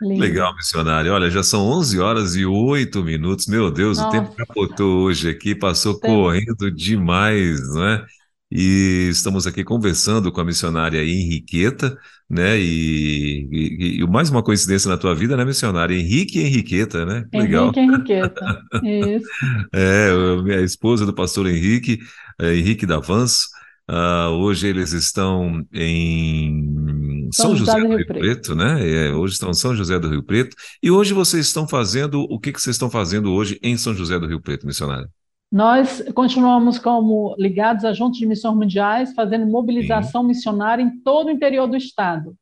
[0.02, 0.20] Lindo.
[0.20, 1.12] Legal, missionário.
[1.12, 3.46] Olha, já são 11 horas e 8 minutos.
[3.46, 4.08] Meu Deus, Nossa.
[4.08, 6.10] o tempo capotou hoje aqui, passou Tem.
[6.10, 8.04] correndo demais, não é?
[8.50, 11.96] E estamos aqui conversando com a missionária Henriqueta,
[12.28, 12.58] né?
[12.58, 15.94] E, e, e, mais uma coincidência na tua vida, né, missionária?
[15.94, 17.24] Henrique e Henriqueta, né?
[17.32, 17.72] Legal.
[17.74, 19.28] Henrique e Henriqueta, isso.
[19.74, 21.98] é, a esposa do pastor Henrique,
[22.40, 23.48] é, Henrique Davanço.
[23.90, 28.20] Uh, hoje eles estão em em São, São José, do Rio, Rio Preto.
[28.20, 28.88] Preto, né?
[28.88, 30.56] É, hoje estão em São José do Rio Preto.
[30.82, 34.18] E hoje vocês estão fazendo, o que, que vocês estão fazendo hoje em São José
[34.18, 35.08] do Rio Preto, missionário?
[35.50, 40.28] Nós continuamos como ligados a Juntos de Missões Mundiais, fazendo mobilização Sim.
[40.28, 42.34] missionária em todo o interior do estado.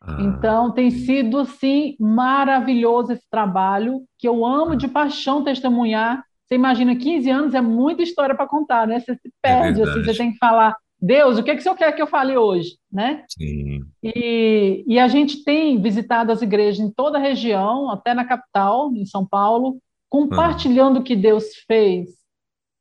[0.00, 4.76] Ah, então, tem sido, sim, maravilhoso esse trabalho, que eu amo ah.
[4.76, 6.22] de paixão testemunhar.
[6.46, 9.00] Você imagina, 15 anos é muita história para contar, né?
[9.00, 11.60] Você se é perde, é assim, você tem que falar, Deus, o que, é que
[11.60, 13.24] o Senhor quer que eu fale hoje, né?
[13.28, 13.80] Sim.
[14.02, 18.90] E, e a gente tem visitado as igrejas em toda a região, até na capital,
[18.94, 19.76] em São Paulo,
[20.08, 21.00] compartilhando ah.
[21.00, 22.08] o que Deus fez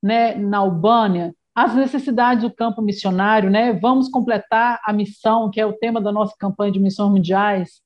[0.01, 3.73] né, na Albânia, as necessidades do campo missionário, né?
[3.73, 7.81] Vamos completar a missão, que é o tema da nossa campanha de missões mundiais,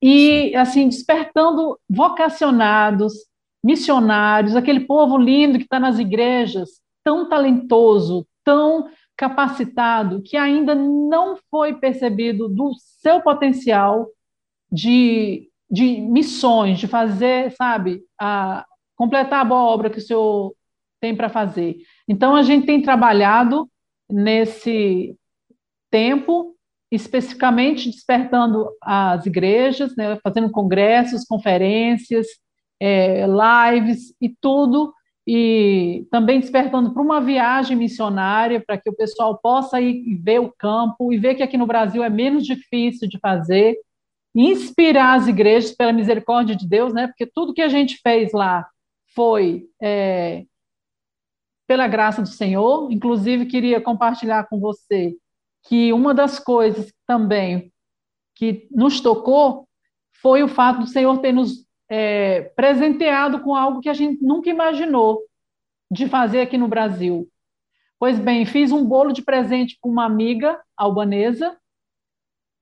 [0.00, 3.12] e assim despertando vocacionados,
[3.62, 8.88] missionários, aquele povo lindo que está nas igrejas, tão talentoso, tão
[9.20, 14.08] capacitado, que ainda não foi percebido do seu potencial
[14.72, 18.64] de, de missões, de fazer, sabe, a,
[18.96, 20.54] completar a boa obra que o Senhor
[21.02, 21.76] tem para fazer.
[22.08, 23.70] Então, a gente tem trabalhado
[24.10, 25.14] nesse
[25.90, 26.56] tempo,
[26.90, 32.26] especificamente despertando as igrejas, né, fazendo congressos, conferências,
[32.80, 34.94] é, lives e tudo,
[35.32, 40.50] e também despertando para uma viagem missionária, para que o pessoal possa ir ver o
[40.50, 43.76] campo e ver que aqui no Brasil é menos difícil de fazer,
[44.34, 47.06] inspirar as igrejas pela misericórdia de Deus, né?
[47.06, 48.68] Porque tudo que a gente fez lá
[49.14, 50.46] foi é,
[51.64, 52.90] pela graça do Senhor.
[52.90, 55.14] Inclusive, queria compartilhar com você
[55.62, 57.72] que uma das coisas também
[58.34, 59.68] que nos tocou
[60.20, 64.48] foi o fato do Senhor ter nos é, presenteado com algo que a gente nunca
[64.48, 65.20] imaginou
[65.90, 67.28] de fazer aqui no Brasil.
[67.98, 71.56] Pois bem, fiz um bolo de presente para uma amiga albanesa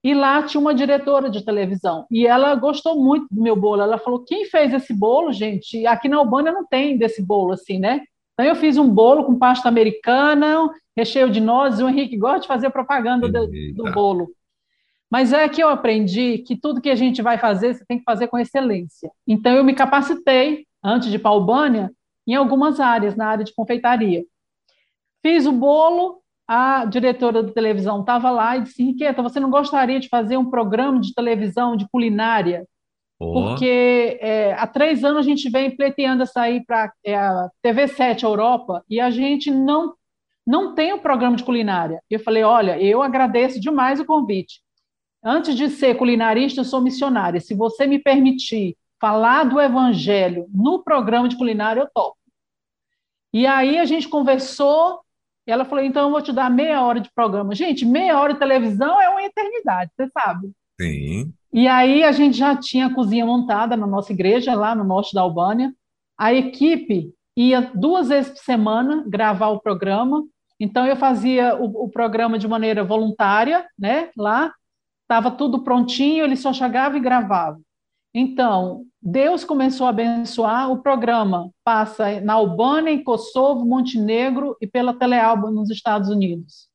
[0.03, 3.83] e lá tinha uma diretora de televisão e ela gostou muito do meu bolo.
[3.83, 5.87] Ela falou: quem fez esse bolo, gente?
[5.87, 8.01] Aqui na Albânia não tem desse bolo assim, né?
[8.33, 11.81] Então, eu fiz um bolo com pasta americana, recheio de nozes.
[11.81, 14.29] O Henrique gosta de fazer propaganda do, do, bolo.
[15.11, 18.05] Mas é que eu aprendi que tudo que a gente vai fazer, você tem que
[18.05, 19.11] fazer com excelência.
[19.27, 21.91] Então, eu me capacitei, antes de ir para a Albânia,
[22.27, 24.23] em algumas áreas, na área de confeitaria.
[25.23, 29.99] Fiz o bolo, a diretora da televisão estava lá e disse: Henriqueta, você não gostaria
[29.99, 32.67] de fazer um programa de televisão de culinária?
[33.19, 33.33] Oh.
[33.33, 38.23] Porque é, há três anos a gente vem pleiteando a sair para é, a TV7
[38.23, 39.95] Europa e a gente não,
[40.47, 42.01] não tem o um programa de culinária.
[42.09, 44.61] Eu falei: olha, eu agradeço demais o convite.
[45.29, 47.39] Antes de ser culinarista, eu sou missionária.
[47.39, 52.16] Se você me permitir falar do evangelho no programa de culinária, eu topo.
[53.31, 55.01] E aí a gente conversou,
[55.47, 57.55] ela falou: então eu vou te dar meia hora de programa.
[57.55, 60.51] Gente, meia hora de televisão é uma eternidade, você sabe.
[60.81, 61.31] Sim.
[61.53, 65.14] E aí a gente já tinha a cozinha montada na nossa igreja, lá no norte
[65.14, 65.74] da Albânia.
[66.16, 70.24] A equipe ia duas vezes por semana gravar o programa.
[70.59, 74.09] Então eu fazia o, o programa de maneira voluntária, né?
[74.16, 74.55] Lá
[75.09, 77.59] estava tudo prontinho, ele só chegava e gravava.
[78.15, 80.71] Então Deus começou a abençoar.
[80.71, 86.69] O programa passa na Albânia, em Kosovo, Montenegro e pela Telealba nos Estados Unidos.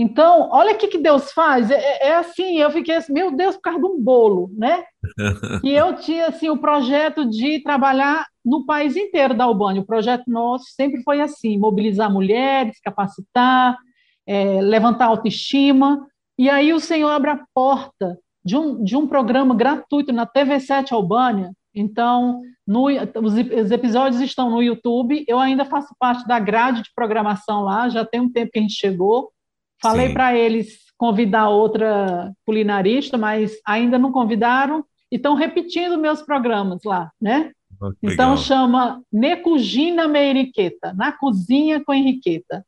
[0.00, 1.72] Então, olha o que, que Deus faz.
[1.72, 4.84] É, é, é, assim, eu fiquei assim, meu Deus, por causa de um bolo, né?
[5.64, 9.82] e eu tinha assim, o projeto de trabalhar no país inteiro da Albânia.
[9.82, 13.76] O projeto nosso sempre foi assim: mobilizar mulheres, capacitar,
[14.24, 16.06] é, levantar autoestima.
[16.38, 20.92] E aí o Senhor abre a porta de um, de um programa gratuito na TV7
[20.92, 21.52] Albânia.
[21.74, 25.24] Então, no, os, os episódios estão no YouTube.
[25.26, 28.62] Eu ainda faço parte da grade de programação lá, já tem um tempo que a
[28.62, 29.30] gente chegou.
[29.82, 36.82] Falei para eles convidar outra culinarista, mas ainda não convidaram e estão repetindo meus programas
[36.84, 37.52] lá, né?
[37.80, 42.66] Oh, então chama Necugina Meiriqueta, na cozinha com Henriqueta.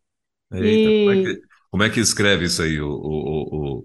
[0.52, 1.42] Eita, e...
[1.70, 3.84] como, é que, escreve isso aí, o, o, o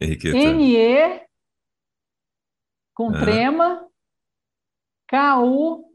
[0.00, 0.36] Henriqueta?
[0.36, 1.26] N-E
[2.94, 3.20] com ah.
[3.20, 3.86] trema,
[5.06, 5.88] K-U-Z-H-I-N-E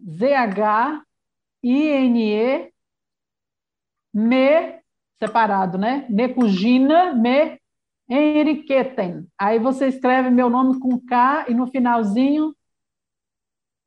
[4.14, 4.82] me
[5.20, 6.06] separado, né?
[6.10, 7.60] Nekujina me
[8.10, 9.28] Enriqueten.
[9.38, 12.54] Aí você escreve meu nome com K e no finalzinho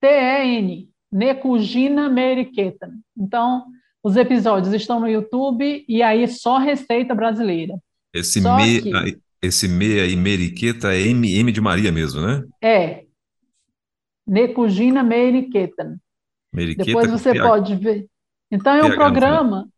[0.01, 0.91] T-E-N.
[1.13, 3.03] Nekujina Meriketen.
[3.17, 3.67] Então,
[4.07, 7.77] os episódios estão no YouTube e aí só receita brasileira.
[8.15, 9.21] Esse só me, que...
[9.43, 12.45] esse me aí, Meriqueta, é M, M de Maria mesmo, né?
[12.63, 13.05] É.
[14.25, 15.97] Nekujina Meriketen.
[16.53, 18.07] Depois você pode ver.
[18.49, 19.69] Então, é um programa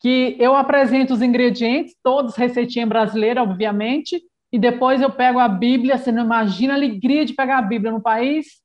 [0.00, 4.20] que eu apresento os ingredientes, todos receitinha brasileira, obviamente,
[4.52, 7.92] e depois eu pego a Bíblia, você não imagina a alegria de pegar a Bíblia
[7.92, 8.60] no país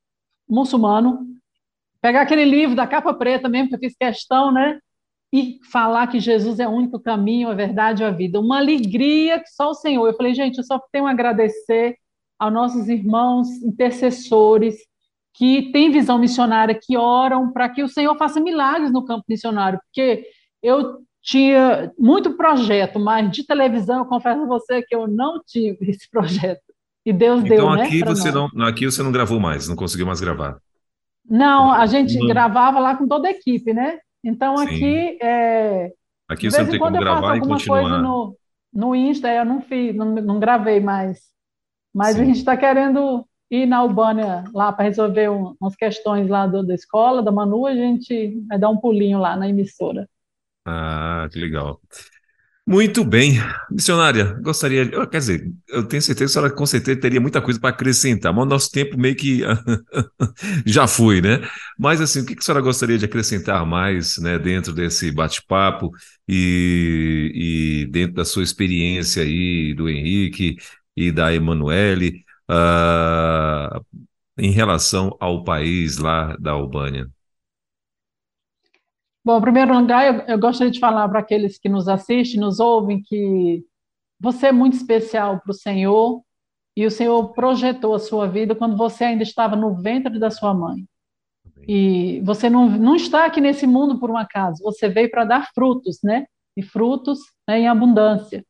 [0.50, 1.20] muçulmano,
[2.04, 4.78] pegar aquele livro da capa preta mesmo, que eu fiz questão, né?
[5.34, 8.42] E falar que Jesus é o único caminho, a verdade e a vida.
[8.42, 10.06] Uma alegria que só o Senhor.
[10.06, 11.96] Eu falei, gente, eu só tenho a agradecer
[12.38, 14.76] aos nossos irmãos intercessores
[15.34, 19.80] que têm visão missionária, que oram para que o Senhor faça milagres no campo missionário,
[19.86, 20.26] porque
[20.62, 25.78] eu tinha muito projeto, mas de televisão, eu confesso a você que eu não tive
[25.90, 26.62] esse projeto.
[27.06, 28.06] E Deus então, deu, aqui né?
[28.08, 30.60] Você não, aqui você não gravou mais, não conseguiu mais gravar.
[31.30, 34.00] Não, a gente gravava lá com toda a equipe, né?
[34.24, 34.66] Então Sim.
[34.66, 35.92] aqui é.
[36.30, 37.82] Aqui você não tem como gravar e continuar.
[37.82, 38.38] Coisa no,
[38.74, 41.22] no Insta, eu não fiz, não, não gravei mais.
[41.94, 42.22] Mas Sim.
[42.22, 46.66] a gente está querendo ir na Albânia lá para resolver um, umas questões lá do,
[46.66, 50.10] da escola, da Manu, a gente vai dar um pulinho lá na emissora.
[50.66, 51.80] Ah, que legal.
[52.66, 53.34] Muito bem.
[53.70, 57.60] Missionária, gostaria, quer dizer, eu tenho certeza que a senhora com certeza teria muita coisa
[57.60, 59.42] para acrescentar, mas o nosso tempo meio que
[60.66, 61.42] já foi, né?
[61.78, 65.92] Mas assim, o que a senhora gostaria de acrescentar mais, né, dentro desse bate-papo
[66.28, 70.56] e, e, dentro da sua experiência aí, do Henrique
[70.96, 73.86] e da Emanuele, uh,
[74.38, 77.10] em relação ao país lá da Albânia?
[79.26, 82.60] Bom, em primeiro lugar, eu, eu gostaria de falar para aqueles que nos assistem, nos
[82.60, 83.64] ouvem, que
[84.20, 86.22] você é muito especial para o Senhor
[86.76, 90.54] e o Senhor projetou a sua vida quando você ainda estava no ventre da sua
[90.54, 90.86] mãe.
[91.66, 95.50] E você não, não está aqui nesse mundo por um acaso, você veio para dar
[95.54, 96.26] frutos, né?
[96.58, 98.46] E frutos né, em abundância.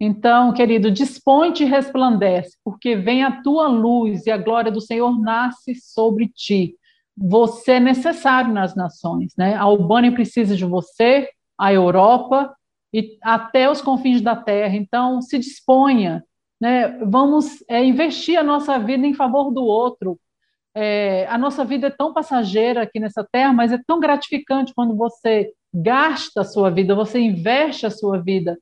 [0.00, 5.16] Então, querido, dispõe-te e resplandece, porque vem a tua luz e a glória do Senhor
[5.20, 6.76] nasce sobre ti
[7.16, 9.54] você é necessário nas nações, né?
[9.54, 12.54] A Albânia precisa de você, a Europa
[12.92, 14.76] e até os confins da Terra.
[14.76, 16.24] Então, se disponha,
[16.60, 16.88] né?
[17.04, 20.18] Vamos é, investir a nossa vida em favor do outro.
[20.74, 24.96] É, a nossa vida é tão passageira aqui nessa Terra, mas é tão gratificante quando
[24.96, 28.58] você gasta a sua vida, você investe a sua vida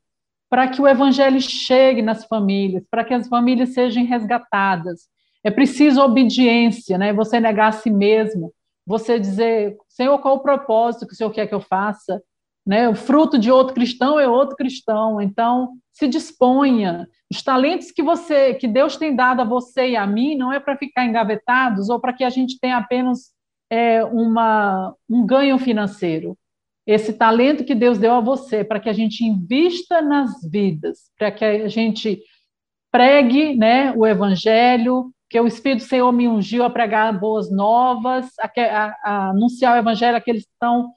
[0.49, 5.07] para que o Evangelho chegue nas famílias, para que as famílias sejam resgatadas.
[5.43, 7.11] É preciso obediência, né?
[7.13, 8.53] Você negar a si mesmo,
[8.85, 12.21] você dizer, Senhor, qual o propósito que o Senhor quer que eu faça?
[12.65, 12.87] Né?
[12.87, 15.19] O fruto de outro cristão é outro cristão.
[15.21, 17.07] Então, se disponha.
[17.31, 20.59] Os talentos que você, que Deus tem dado a você e a mim, não é
[20.59, 23.31] para ficar engavetados ou para que a gente tenha apenas
[23.69, 26.37] é, uma, um ganho financeiro.
[26.85, 31.31] Esse talento que Deus deu a você, para que a gente invista nas vidas, para
[31.31, 32.21] que a gente
[32.91, 38.51] pregue né, o evangelho, que o Espírito Senhor me ungiu a pregar boas novas, a,
[38.61, 40.91] a, a anunciar o Evangelho àqueles que estão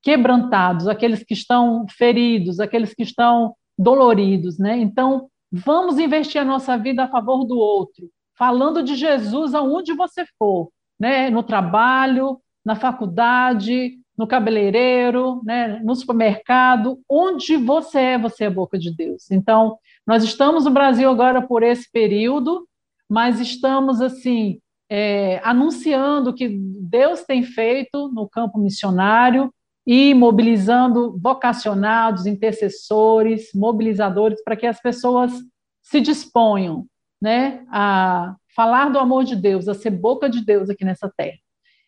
[0.00, 4.78] quebrantados, aqueles que estão feridos, aqueles que estão doloridos, né?
[4.78, 8.08] Então, vamos investir a nossa vida a favor do outro,
[8.38, 11.28] falando de Jesus aonde você for, né?
[11.28, 15.80] No trabalho, na faculdade, no cabeleireiro, né?
[15.82, 19.28] no supermercado, onde você é, você é boca de Deus.
[19.28, 19.76] Então,
[20.06, 22.68] nós estamos no Brasil agora por esse período,
[23.12, 24.58] mas estamos assim
[24.90, 29.52] é, anunciando o que Deus tem feito no campo missionário
[29.86, 35.30] e mobilizando vocacionados, intercessores, mobilizadores para que as pessoas
[35.82, 36.86] se disponham,
[37.20, 41.36] né, a falar do amor de Deus, a ser boca de Deus aqui nessa terra.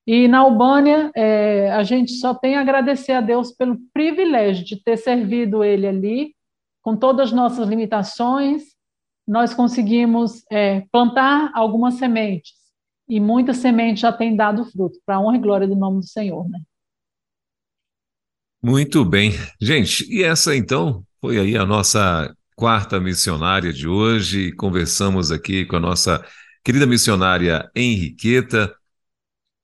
[0.07, 4.77] E na Albânia, é, a gente só tem a agradecer a Deus pelo privilégio de
[4.77, 6.35] ter servido Ele ali,
[6.83, 8.74] com todas as nossas limitações,
[9.27, 12.53] nós conseguimos é, plantar algumas sementes
[13.09, 16.07] e muitas sementes já têm dado fruto, para a honra e glória do nome do
[16.07, 16.59] Senhor, né?
[18.63, 19.33] Muito bem.
[19.61, 24.53] Gente, e essa então foi aí a nossa quarta missionária de hoje.
[24.53, 26.25] Conversamos aqui com a nossa
[26.65, 28.75] querida missionária Henriqueta,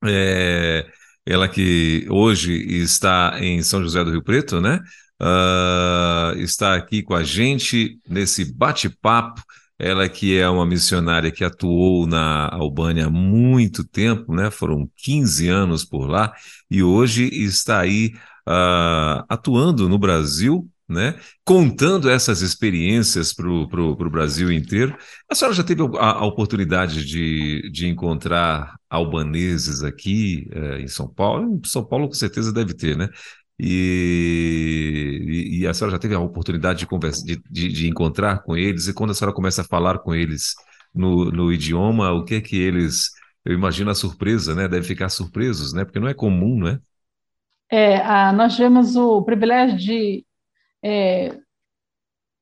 [0.04, 0.86] é,
[1.24, 4.80] ela que hoje está em São José do Rio Preto, né?
[5.20, 9.42] Uh, está aqui com a gente nesse bate-papo.
[9.78, 14.50] Ela que é uma missionária que atuou na Albânia há muito tempo, né?
[14.50, 16.34] Foram 15 anos por lá
[16.70, 18.12] e hoje está aí
[18.46, 21.14] uh, atuando no Brasil, né?
[21.44, 24.94] Contando essas experiências para o Brasil inteiro.
[25.30, 31.08] A senhora já teve a, a oportunidade de, de encontrar albaneses aqui eh, em São
[31.08, 31.60] Paulo?
[31.64, 33.08] Em São Paulo, com certeza, deve ter, né?
[33.62, 38.56] E, e, a senhora já teve a oportunidade de, conversa, de, de, de, encontrar com
[38.56, 40.54] eles, e quando a senhora começa a falar com eles
[40.94, 43.10] no, no idioma, o que é que eles.
[43.44, 44.66] Eu imagino a surpresa, né?
[44.66, 45.84] Deve ficar surpresos, né?
[45.84, 46.78] Porque não é comum, né?
[47.70, 50.24] É, a, nós tivemos o privilégio de
[50.82, 51.36] é,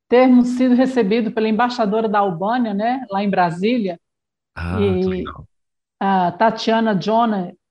[0.09, 4.01] termos sido recebidos pela embaixadora da Albânia, né, lá em Brasília.
[4.55, 5.47] Ah, e legal.
[6.01, 6.95] A Tatiana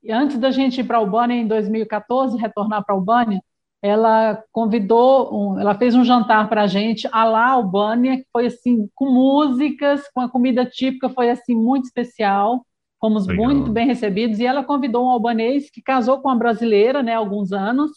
[0.10, 3.42] Antes da gente ir para a Albânia em 2014, retornar para a Albânia,
[3.82, 8.48] ela convidou, um, ela fez um jantar para a gente, a lá Albânia, que foi
[8.48, 12.66] assim, com músicas, com a comida típica, foi assim, muito especial,
[13.00, 13.46] fomos Legal.
[13.46, 17.18] muito bem recebidos, e ela convidou um albanês que casou com uma brasileira, né, há
[17.18, 17.92] alguns anos,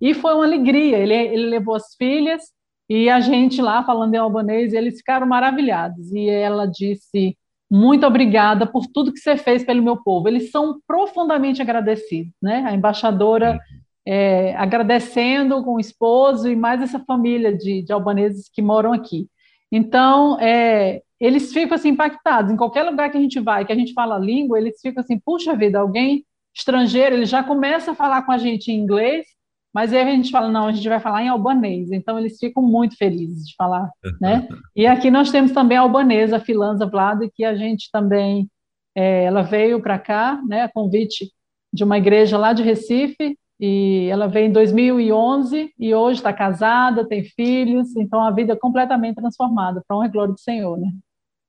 [0.00, 2.42] e foi uma alegria, ele, ele levou as filhas,
[2.88, 7.36] e a gente lá, falando em albanês, eles ficaram maravilhados, e ela disse,
[7.72, 12.64] muito obrigada por tudo que você fez pelo meu povo, eles são profundamente agradecidos, né,
[12.66, 13.58] a embaixadora...
[14.04, 19.28] É, agradecendo com o esposo e mais essa família de, de albaneses que moram aqui.
[19.70, 22.50] Então, é, eles ficam assim impactados.
[22.50, 25.04] Em qualquer lugar que a gente vai, que a gente fala a língua, eles ficam
[25.04, 29.24] assim, puxa vida, alguém estrangeiro, ele já começa a falar com a gente em inglês,
[29.72, 31.90] mas aí a gente fala, não, a gente vai falar em albanês.
[31.90, 33.90] Então, eles ficam muito felizes de falar,
[34.20, 34.46] né?
[34.76, 38.50] E aqui nós temos também a albanesa, a Filanza Vlada, que a gente também,
[38.94, 41.30] é, ela veio para cá, né, a convite
[41.72, 47.06] de uma igreja lá de Recife, e ela veio em 2011 e hoje está casada,
[47.06, 50.90] tem filhos, então a vida é completamente transformada, para honra e glória do Senhor, né?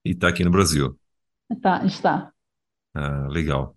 [0.06, 0.96] E está aqui no Brasil.
[1.62, 2.32] Tá, está.
[2.94, 3.76] Ah, legal.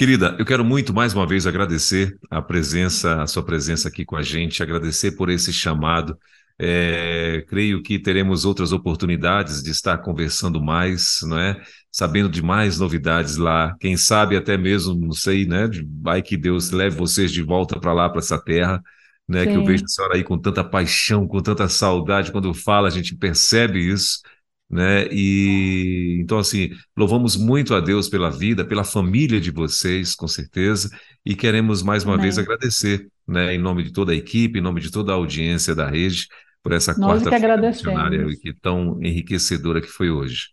[0.00, 4.16] Querida, eu quero muito mais uma vez agradecer a presença, a sua presença aqui com
[4.16, 6.18] a gente, agradecer por esse chamado.
[6.58, 11.60] É, creio que teremos outras oportunidades de estar conversando mais, não é?
[11.92, 13.76] Sabendo de mais novidades lá.
[13.78, 15.68] Quem sabe até mesmo, não sei, né?
[16.00, 18.82] Vai que Deus leve vocês de volta para lá, para essa terra,
[19.28, 19.44] né?
[19.44, 19.50] Sim.
[19.50, 22.32] Que eu vejo a senhora aí com tanta paixão, com tanta saudade.
[22.32, 24.20] Quando fala, a gente percebe isso,
[24.70, 25.08] né?
[25.10, 30.88] E então, assim, louvamos muito a Deus pela vida, pela família de vocês, com certeza,
[31.26, 32.24] e queremos mais uma Amém.
[32.24, 33.54] vez agradecer, né?
[33.54, 36.28] Em nome de toda a equipe, em nome de toda a audiência da rede
[36.62, 40.50] por essa quarta-feira missionária que tão enriquecedora que foi hoje.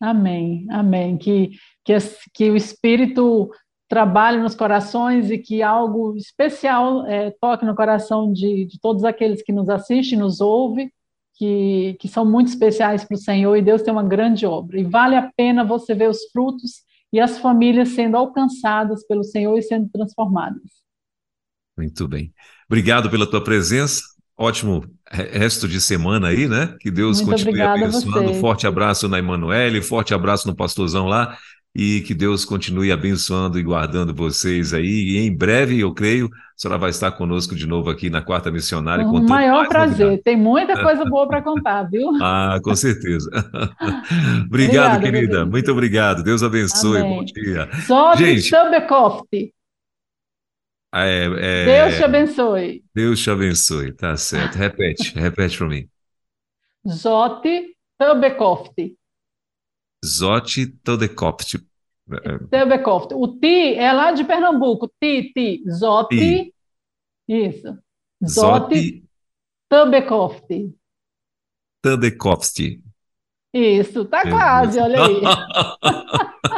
[0.00, 1.16] Amém, amém.
[1.16, 1.50] Que,
[1.84, 1.96] que,
[2.34, 3.50] que o Espírito
[3.88, 9.42] trabalhe nos corações e que algo especial é, toque no coração de, de todos aqueles
[9.42, 10.90] que nos assistem, nos ouvem,
[11.42, 14.78] que, que são muito especiais para o Senhor e Deus tem uma grande obra.
[14.78, 16.82] E vale a pena você ver os frutos
[17.12, 20.62] e as famílias sendo alcançadas pelo Senhor e sendo transformadas.
[21.76, 22.32] Muito bem.
[22.68, 24.02] Obrigado pela tua presença
[24.36, 26.76] ótimo resto de semana aí, né?
[26.80, 28.34] Que Deus Muito continue abençoando.
[28.34, 31.36] Forte abraço na Emanuele, forte abraço no pastorzão lá
[31.74, 34.84] e que Deus continue abençoando e guardando vocês aí.
[34.84, 38.50] E em breve, eu creio, a senhora vai estar conosco de novo aqui na Quarta
[38.50, 39.04] Missionária.
[39.04, 40.06] Com o maior prazer.
[40.06, 40.22] Novidade.
[40.22, 42.10] Tem muita coisa boa para contar, viu?
[42.20, 43.30] ah, com certeza.
[44.46, 45.46] obrigado, Obrigada, querida.
[45.46, 46.22] Muito obrigado.
[46.22, 47.00] Deus abençoe.
[47.00, 47.16] Amém.
[47.16, 47.68] Bom dia.
[47.86, 48.50] Sobe Gente,
[50.94, 51.64] é, é...
[51.64, 52.84] Deus te abençoe.
[52.94, 54.56] Deus te abençoe, tá certo.
[54.58, 55.88] Repete, repete para mim.
[56.86, 58.94] Zote Tubekofte.
[60.04, 61.58] Zote Todekopte.
[62.50, 63.14] Tubekofte.
[63.14, 64.90] O ti é lá de Pernambuco.
[65.00, 65.62] Ti, ti.
[65.70, 66.16] Zote.
[66.16, 66.54] Ti.
[67.28, 67.78] Isso.
[68.26, 69.04] Zote
[69.68, 70.74] Tubekofte.
[71.82, 72.82] Tubekofte.
[73.54, 75.20] Isso, tá quase, olha aí.